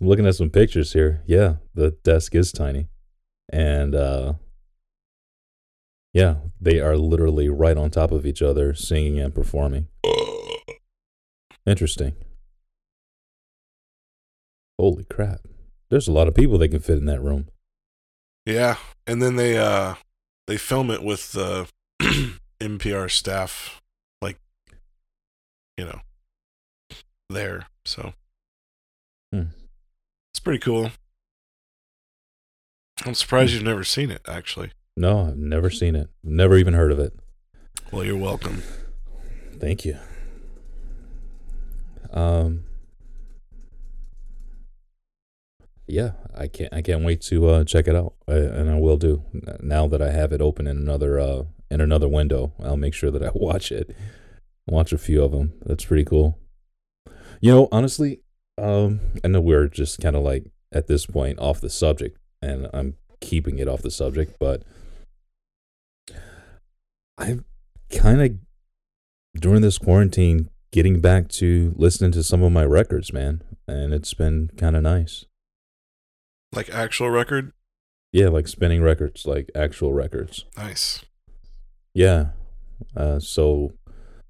I'm 0.00 0.06
looking 0.06 0.26
at 0.26 0.34
some 0.36 0.50
pictures 0.50 0.92
here. 0.92 1.22
Yeah, 1.26 1.56
the 1.74 1.92
desk 2.04 2.34
is 2.34 2.52
tiny, 2.52 2.88
and 3.52 3.94
uh 3.94 4.34
yeah, 6.12 6.36
they 6.60 6.78
are 6.80 6.96
literally 6.96 7.48
right 7.48 7.76
on 7.76 7.90
top 7.90 8.12
of 8.12 8.26
each 8.26 8.42
other, 8.42 8.74
singing 8.74 9.18
and 9.18 9.34
performing. 9.34 9.88
Interesting. 11.66 12.14
Holy 14.78 15.04
crap! 15.04 15.40
There's 15.90 16.08
a 16.08 16.12
lot 16.12 16.26
of 16.28 16.34
people 16.34 16.58
that 16.58 16.68
can 16.68 16.80
fit 16.80 16.98
in 16.98 17.06
that 17.06 17.20
room. 17.20 17.48
Yeah, 18.44 18.76
and 19.06 19.22
then 19.22 19.36
they 19.36 19.56
uh 19.58 19.94
they 20.48 20.56
film 20.56 20.90
it 20.90 21.02
with 21.02 21.32
the 21.32 21.68
NPR 22.60 23.10
staff, 23.10 23.80
like 24.20 24.38
you 25.78 25.84
know, 25.84 26.00
there. 27.30 27.66
So 27.84 28.14
Hmm. 29.32 29.44
it's 30.32 30.40
pretty 30.40 30.58
cool. 30.58 30.90
I'm 33.06 33.14
surprised 33.14 33.52
you've 33.52 33.62
never 33.62 33.84
seen 33.84 34.10
it. 34.10 34.22
Actually, 34.28 34.72
No, 34.96 35.26
I've 35.28 35.36
never 35.36 35.70
seen 35.70 35.96
it. 35.96 36.10
Never 36.22 36.56
even 36.56 36.74
heard 36.74 36.92
of 36.92 36.98
it. 36.98 37.14
well, 37.90 38.04
you're 38.04 38.16
welcome. 38.16 38.62
Thank 39.58 39.84
you. 39.84 39.96
Um 42.10 42.64
Yeah, 45.86 46.12
I 46.34 46.46
can't 46.48 46.72
I 46.72 46.82
can't 46.82 47.04
wait 47.04 47.20
to 47.22 47.48
uh 47.48 47.64
check 47.64 47.86
it 47.88 47.94
out. 47.96 48.14
I, 48.28 48.34
and 48.34 48.70
I 48.70 48.78
will 48.78 48.96
do. 48.96 49.24
Now 49.60 49.86
that 49.88 50.00
I 50.02 50.10
have 50.10 50.32
it 50.32 50.40
open 50.40 50.66
in 50.66 50.76
another 50.76 51.18
uh 51.18 51.44
in 51.70 51.80
another 51.80 52.08
window, 52.08 52.52
I'll 52.62 52.76
make 52.76 52.94
sure 52.94 53.10
that 53.10 53.22
I 53.22 53.30
watch 53.34 53.72
it. 53.72 53.94
Watch 54.66 54.92
a 54.92 54.98
few 54.98 55.22
of 55.24 55.32
them. 55.32 55.54
That's 55.64 55.84
pretty 55.84 56.04
cool. 56.04 56.38
You 57.40 57.52
know, 57.52 57.68
honestly, 57.72 58.20
um 58.58 59.00
I 59.24 59.28
know 59.28 59.40
we're 59.40 59.68
just 59.68 60.00
kind 60.00 60.16
of 60.16 60.22
like 60.22 60.50
at 60.72 60.86
this 60.86 61.06
point 61.06 61.38
off 61.38 61.60
the 61.60 61.70
subject 61.70 62.18
and 62.40 62.68
I'm 62.72 62.94
keeping 63.20 63.58
it 63.58 63.68
off 63.68 63.82
the 63.82 63.90
subject, 63.90 64.36
but 64.38 64.62
I've 67.22 67.44
kind 67.96 68.20
of 68.20 68.32
during 69.40 69.62
this 69.62 69.78
quarantine 69.78 70.50
getting 70.72 71.00
back 71.00 71.28
to 71.28 71.72
listening 71.76 72.10
to 72.12 72.22
some 72.22 72.42
of 72.42 72.50
my 72.52 72.64
records, 72.64 73.12
man, 73.12 73.42
and 73.68 73.94
it's 73.94 74.12
been 74.14 74.50
kind 74.56 74.74
of 74.76 74.82
nice. 74.82 75.24
Like 76.52 76.68
actual 76.70 77.10
record, 77.10 77.52
Yeah, 78.12 78.28
like 78.28 78.48
spinning 78.48 78.82
records, 78.82 79.24
like 79.26 79.50
actual 79.54 79.92
records. 79.92 80.44
nice. 80.56 81.04
Yeah. 81.94 82.30
Uh, 82.96 83.20
so 83.20 83.72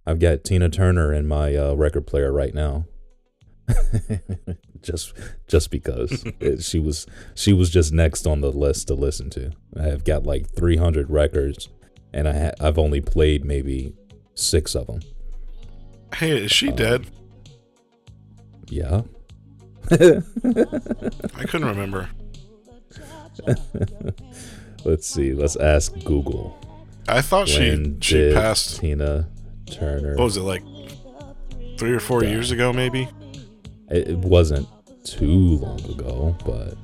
I've 0.06 0.18
got 0.18 0.44
Tina 0.44 0.68
Turner 0.68 1.12
in 1.12 1.26
my 1.26 1.54
uh, 1.56 1.74
record 1.74 2.06
player 2.06 2.32
right 2.32 2.54
now. 2.54 2.86
just 4.82 5.14
just 5.46 5.70
because 5.70 6.24
it, 6.40 6.62
she 6.62 6.78
was 6.80 7.06
she 7.34 7.52
was 7.52 7.70
just 7.70 7.92
next 7.92 8.26
on 8.26 8.40
the 8.40 8.50
list 8.52 8.88
to 8.88 8.94
listen 8.94 9.30
to. 9.30 9.52
I 9.78 9.84
have 9.84 10.04
got 10.04 10.24
like 10.24 10.50
300 10.54 11.08
records 11.08 11.68
and 12.12 12.28
I 12.28 12.38
ha- 12.46 12.52
I've 12.60 12.78
only 12.78 13.00
played 13.00 13.44
maybe 13.44 13.94
6 14.34 14.74
of 14.74 14.86
them. 14.86 15.00
Hey, 16.14 16.44
is 16.44 16.50
she 16.52 16.68
Uh, 16.70 16.74
dead? 16.76 17.06
Yeah. 18.68 19.02
I 19.90 21.44
couldn't 21.46 21.66
remember. 21.68 22.08
Let's 24.84 25.06
see. 25.06 25.32
Let's 25.34 25.56
ask 25.56 25.92
Google. 26.04 26.58
I 27.08 27.20
thought 27.22 27.48
she 27.48 27.70
When 27.70 28.00
she 28.00 28.14
did 28.14 28.34
passed. 28.34 28.78
Tina 28.80 29.28
Turner. 29.70 30.14
What 30.16 30.24
was 30.24 30.36
it 30.36 30.42
like? 30.42 30.62
Three 31.78 31.92
or 31.92 32.00
four 32.00 32.22
years 32.24 32.50
ago, 32.50 32.72
maybe. 32.72 33.08
It, 33.90 34.08
it 34.08 34.18
wasn't 34.18 34.68
too 35.04 35.56
long 35.56 35.80
ago, 35.90 36.36
but 36.44 36.76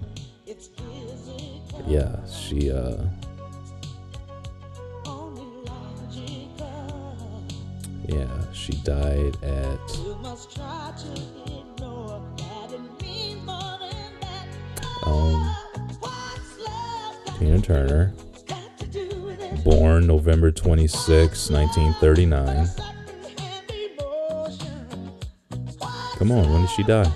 yeah, 1.87 2.17
she 2.27 2.71
uh 2.73 2.97
yeah, 8.09 8.53
she 8.53 8.73
died 8.85 9.37
at 9.43 9.79
um 15.05 15.57
Tina 17.39 17.61
Turner, 17.61 18.13
born 19.63 20.07
November 20.07 20.51
26, 20.51 21.51
1939. 21.51 22.69
Come 26.17 26.33
on, 26.33 26.53
when 26.53 26.63
did 26.63 26.71
she 26.71 26.83
die? 26.83 27.13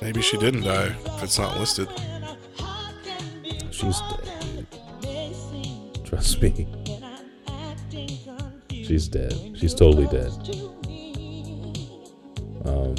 Maybe 0.00 0.20
she 0.22 0.36
didn't 0.36 0.62
die 0.62 0.94
if 1.16 1.22
it's 1.22 1.38
not 1.38 1.58
listed. 1.58 1.88
She's 3.70 4.00
dead. 4.00 4.66
Trust 6.04 6.42
me. 6.42 6.81
She's 8.92 9.08
dead. 9.08 9.32
She's 9.56 9.72
totally 9.72 10.06
dead. 10.08 10.30
Um, 12.66 12.94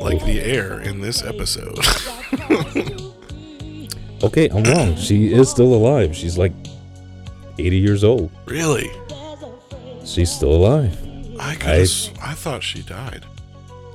Like 0.00 0.24
the 0.24 0.40
air 0.42 0.80
in 0.80 1.02
this 1.02 1.22
episode. 1.22 1.78
okay, 4.24 4.48
I'm 4.48 4.62
wrong. 4.64 4.96
She 4.96 5.34
is 5.34 5.50
still 5.50 5.74
alive. 5.74 6.16
She's 6.16 6.38
like 6.38 6.54
80 7.58 7.76
years 7.76 8.04
old. 8.04 8.30
really? 8.46 8.90
She's 10.06 10.32
still 10.32 10.54
alive. 10.54 10.96
I 11.38 11.58
I- 11.60 12.30
I 12.30 12.34
thought 12.34 12.62
she 12.62 12.80
died. 12.80 13.26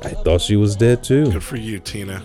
I 0.03 0.09
thought 0.09 0.41
she 0.41 0.55
was 0.55 0.75
dead 0.75 1.03
too. 1.03 1.31
Good 1.31 1.43
for 1.43 1.57
you, 1.57 1.79
Tina. 1.79 2.21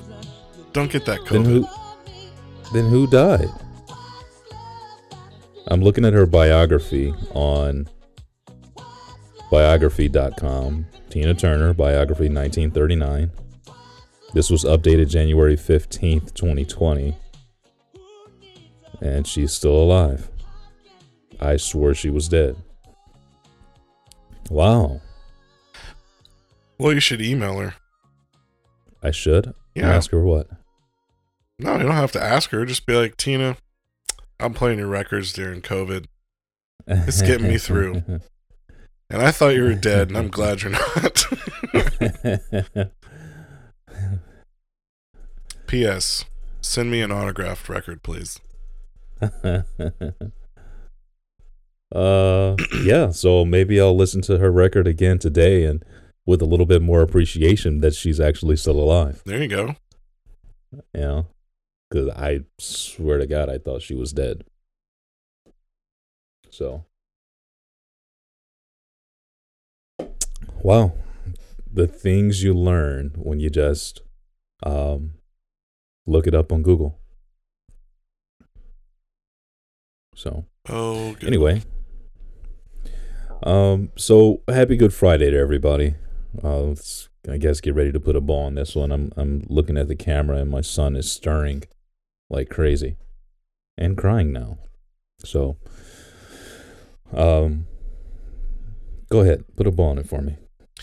Don't 0.75 0.93
get 0.93 1.07
that 1.07 1.25
Then 1.25 1.45
COVID. 1.45 1.67
who? 1.67 2.73
Then 2.75 2.91
who 2.91 3.07
died? 3.07 3.49
I'm 5.71 5.83
looking 5.83 6.05
at 6.05 6.13
her 6.13 6.27
biography 6.27 7.15
on 7.33 7.89
biography.com. 9.51 10.87
Tina 11.11 11.35
Turner, 11.35 11.73
biography 11.73 12.29
1939. 12.29 13.31
This 14.33 14.51
was 14.51 14.65
updated 14.65 15.09
January 15.09 15.57
15th, 15.57 16.35
2020. 16.35 17.17
And 19.01 19.27
she's 19.27 19.53
still 19.53 19.75
alive. 19.77 20.29
I 21.41 21.57
swore 21.57 21.95
she 21.95 22.11
was 22.11 22.29
dead. 22.29 22.57
Wow. 24.51 25.01
Well, 26.79 26.93
you 26.93 27.01
should 27.01 27.23
email 27.23 27.59
her. 27.59 27.75
I 29.03 29.11
should 29.11 29.55
Yeah. 29.75 29.91
ask 29.95 30.11
her 30.11 30.23
what? 30.23 30.49
No, 31.59 31.75
you 31.77 31.83
don't 31.83 31.93
have 31.93 32.13
to 32.13 32.23
ask 32.23 32.51
her. 32.51 32.65
Just 32.67 32.87
be 32.87 32.95
like, 32.95 33.17
Tina, 33.17 33.57
I'm 34.41 34.55
playing 34.55 34.79
your 34.79 34.89
records 34.89 35.33
during 35.33 35.61
COVID, 35.63 36.07
It's 36.87 37.23
getting 37.23 37.49
me 37.49 37.59
through. 37.59 38.03
and 39.11 39.23
I 39.23 39.31
thought 39.31 39.55
you 39.55 39.63
were 39.63 39.75
dead, 39.75 40.09
and 40.09 40.17
I'm 40.19 40.29
glad 40.29 40.63
you're 40.63 40.73
not. 40.73 41.27
P.S. 45.67 46.25
Send 46.61 46.91
me 46.91 47.01
an 47.01 47.13
autographed 47.13 47.69
record, 47.69 48.03
please. 48.03 48.41
uh 51.93 52.57
yeah 52.85 53.11
so 53.11 53.45
maybe 53.45 53.79
i'll 53.81 53.97
listen 53.97 54.23
to 54.23 54.39
her 54.39 54.51
record 54.51 54.87
again 54.87 55.19
today 55.19 55.65
and 55.65 55.85
with 56.25 56.41
a 56.41 56.45
little 56.47 56.65
bit 56.65 56.81
more 56.81 57.03
appreciation 57.03 57.81
that 57.81 57.95
she's 57.95 58.21
actually 58.21 58.57
still 58.57 58.79
alive. 58.79 59.23
There 59.27 59.43
you 59.43 59.49
go. 59.49 59.75
Know, 60.95 61.27
because 61.91 62.09
I 62.11 62.41
swear 62.59 63.19
to 63.19 63.27
God, 63.27 63.49
I 63.49 63.59
thought 63.59 63.83
she 63.83 63.95
was 63.95 64.13
dead. 64.13 64.45
So, 66.51 66.85
wow, 70.63 70.93
the 71.73 71.87
things 71.87 72.43
you 72.43 72.55
learn 72.55 73.13
when 73.17 73.41
you 73.41 73.51
just 73.51 74.03
um, 74.63 75.15
look 76.07 76.27
it 76.27 76.35
up 76.35 76.53
on 76.53 76.63
Google. 76.63 76.99
So, 80.15 80.45
Oh, 80.69 81.15
good. 81.15 81.25
anyway, 81.29 81.63
um, 83.43 83.91
so 83.97 84.43
happy 84.49 84.77
Good 84.77 84.93
Friday 84.93 85.31
to 85.31 85.39
everybody. 85.39 85.95
Uh, 86.45 86.61
let's, 86.63 87.09
I 87.29 87.39
guess 87.39 87.61
get 87.61 87.75
ready 87.75 87.91
to 87.91 88.01
put 88.01 88.17
a 88.17 88.21
ball 88.21 88.45
on 88.47 88.55
this 88.55 88.77
one. 88.77 88.93
I'm 88.93 89.13
I'm 89.17 89.45
looking 89.49 89.77
at 89.79 89.89
the 89.89 89.97
camera 89.97 90.37
and 90.37 90.51
my 90.51 90.61
son 90.61 90.95
is 90.95 91.11
stirring 91.11 91.65
like 92.31 92.49
crazy 92.49 92.97
and 93.77 93.97
crying 93.99 94.33
now. 94.33 94.59
So, 95.25 95.57
um, 97.13 97.67
go 99.11 99.21
ahead, 99.21 99.45
put 99.57 99.67
a 99.67 99.71
ball 99.71 99.91
on 99.91 99.99
it 99.99 100.09
for 100.09 100.23
me. 100.23 100.37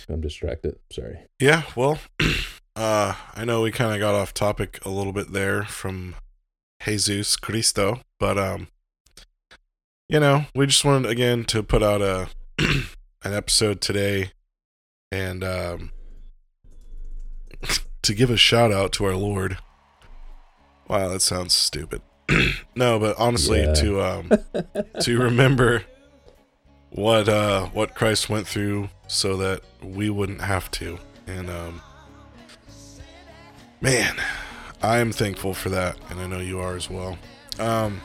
I'm 0.09 0.21
distracted. 0.21 0.77
Sorry. 0.91 1.19
Yeah, 1.39 1.63
well, 1.75 1.99
uh, 2.75 3.15
I 3.35 3.45
know 3.45 3.61
we 3.61 3.71
kind 3.71 3.93
of 3.93 3.99
got 3.99 4.13
off 4.13 4.33
topic 4.33 4.83
a 4.85 4.89
little 4.89 5.13
bit 5.13 5.31
there 5.33 5.63
from 5.63 6.15
Jesus 6.83 7.35
Cristo, 7.35 8.01
but 8.19 8.37
um, 8.37 8.67
you 10.09 10.19
know, 10.19 10.45
we 10.55 10.67
just 10.67 10.85
wanted 10.85 11.09
again 11.09 11.43
to 11.45 11.63
put 11.63 11.81
out 11.81 12.01
a 12.01 12.29
an 12.59 13.33
episode 13.33 13.81
today, 13.81 14.31
and 15.11 15.43
um, 15.43 15.91
to 18.01 18.13
give 18.13 18.29
a 18.29 18.37
shout 18.37 18.71
out 18.71 18.91
to 18.93 19.05
our 19.05 19.15
Lord. 19.15 19.57
Wow, 20.87 21.09
that 21.09 21.21
sounds 21.21 21.53
stupid. 21.53 22.01
no, 22.75 22.99
but 22.99 23.15
honestly, 23.17 23.61
Yeah. 23.61 23.73
to 23.73 24.01
um, 24.01 24.31
to 25.01 25.19
remember 25.19 25.83
what 26.91 27.27
uh 27.29 27.65
what 27.67 27.93
Christ 27.95 28.29
went 28.29 28.47
through 28.47 28.89
so 29.07 29.37
that 29.37 29.61
we 29.83 30.09
wouldn't 30.09 30.41
have 30.41 30.71
to. 30.71 30.97
And 31.27 31.49
um 31.49 31.81
man, 33.81 34.15
I 34.81 34.97
am 34.99 35.11
thankful 35.11 35.53
for 35.53 35.69
that 35.69 35.97
and 36.09 36.19
I 36.19 36.27
know 36.27 36.39
you 36.39 36.59
are 36.59 36.75
as 36.75 36.89
well. 36.89 37.17
Um 37.59 38.01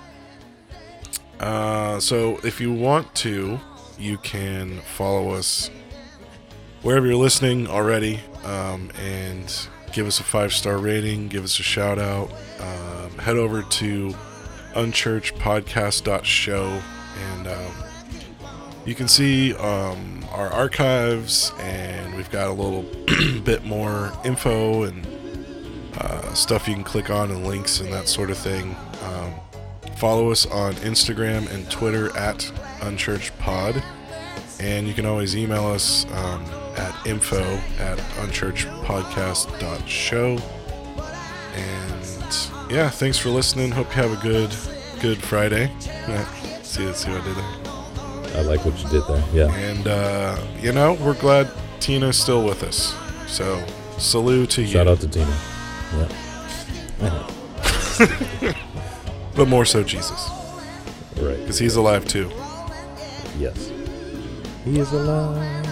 uh 1.41 2.01
so 2.01 2.39
if 2.45 2.61
you 2.61 2.73
want 2.73 3.15
to, 3.17 3.59
you 3.99 4.19
can 4.19 4.81
follow 4.97 5.31
us 5.31 5.71
wherever 6.83 7.07
you're 7.07 7.15
listening 7.17 7.69
already 7.69 8.21
um 8.45 8.91
and 9.01 9.69
give 9.93 10.07
us 10.07 10.21
a 10.21 10.25
5-star 10.25 10.79
rating, 10.79 11.29
give 11.29 11.45
us 11.45 11.61
a 11.61 11.63
shout 11.63 11.99
out. 11.99 12.33
Um, 12.61 13.19
head 13.19 13.37
over 13.37 13.63
to 13.63 14.15
unchurchpodcast.show 14.75 16.83
and 17.35 17.47
um 17.47 17.73
you 18.85 18.97
can 18.97 19.07
see 19.07 19.55
um, 19.55 20.25
our 20.33 20.49
archives, 20.49 21.53
and 21.61 22.17
we've 22.17 22.31
got 22.31 22.49
a 22.49 22.53
little 22.53 22.83
bit 23.45 23.65
more 23.65 24.13
info 24.25 24.85
and 24.85 25.07
uh, 25.99 26.35
stuff 26.35 26.67
you 26.67 26.75
can 26.75 26.83
click 26.83 27.09
on 27.09 27.31
and 27.31 27.47
links 27.47 27.81
and 27.81 27.93
that 27.93 28.09
sort 28.09 28.31
of 28.31 28.39
thing. 28.39 28.75
Um, 29.05 29.35
follow 29.97 30.33
us 30.33 30.47
on 30.47 30.75
Instagram 30.77 31.49
and 31.53 31.71
Twitter 31.71 32.17
at 32.17 32.39
unchurchpod, 32.81 33.83
and 34.59 34.89
you 34.89 34.95
can 34.95 35.07
always 35.07 35.37
email 35.37 35.67
us 35.67 36.05
um, 36.13 36.45
at 36.77 36.95
info 37.07 37.43
at 37.79 37.99
unchurchpodcast.show. 38.19 40.39
And 41.55 42.71
yeah, 42.71 42.89
thanks 42.91 43.19
for 43.19 43.29
listening. 43.31 43.71
Hope 43.73 43.89
you 43.89 43.95
have 44.03 44.13
a 44.13 44.17
good, 44.23 44.55
good 45.01 45.23
Friday. 45.23 45.71
see, 46.63 46.91
see 46.93 47.11
what 47.11 47.21
I 47.21 47.25
did 47.25 47.37
there. 47.37 48.39
I 48.39 48.41
like 48.43 48.65
what 48.65 48.79
you 48.83 48.89
did 48.89 49.03
there. 49.07 49.23
Yeah. 49.33 49.53
And, 49.55 49.87
uh, 49.87 50.39
you 50.61 50.73
know, 50.73 50.95
we're 50.95 51.19
glad 51.21 51.51
Tina's 51.81 52.17
still 52.17 52.43
with 52.45 52.63
us. 52.63 52.95
So, 53.27 53.63
salute 53.99 54.51
to 54.51 54.63
you. 54.63 54.69
Shout 54.69 54.89
out 54.89 55.01
to 55.01 55.09
Tina. 55.09 55.37
Yeah. 55.93 56.09
But 59.35 59.49
more 59.49 59.65
so 59.65 59.83
Jesus, 59.83 60.29
right. 61.17 61.39
because 61.39 61.59
he's 61.59 61.77
alive 61.77 62.07
too. 62.07 62.31
Yes. 63.39 63.73
He 64.65 64.79
is 64.79 64.93
alive. 64.93 65.72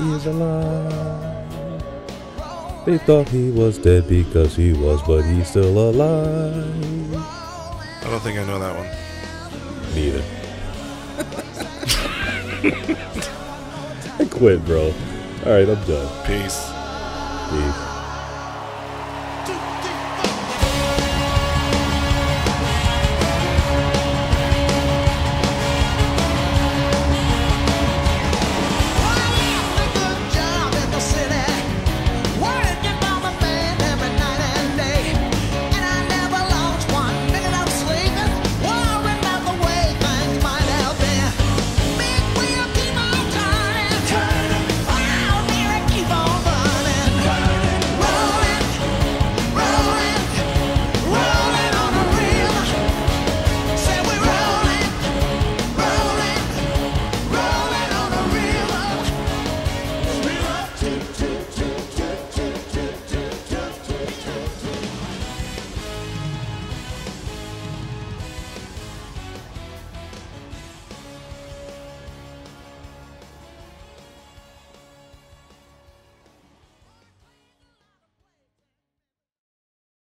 Is 0.00 0.24
alive. 0.24 1.44
They 2.86 2.96
thought 2.96 3.28
he 3.28 3.50
was 3.50 3.76
dead 3.76 4.08
because 4.08 4.56
he 4.56 4.72
was, 4.72 5.02
but 5.02 5.20
he's 5.20 5.48
still 5.50 5.90
alive. 5.90 7.14
I 7.14 8.04
don't 8.04 8.20
think 8.20 8.38
I 8.38 8.44
know 8.46 8.58
that 8.58 8.74
one. 8.74 8.88
Neither. 9.94 10.24
I 14.18 14.24
quit, 14.24 14.64
bro. 14.64 14.86
All 15.44 15.52
right, 15.52 15.68
I'm 15.68 15.84
done. 15.86 16.26
Peace. 16.26 16.79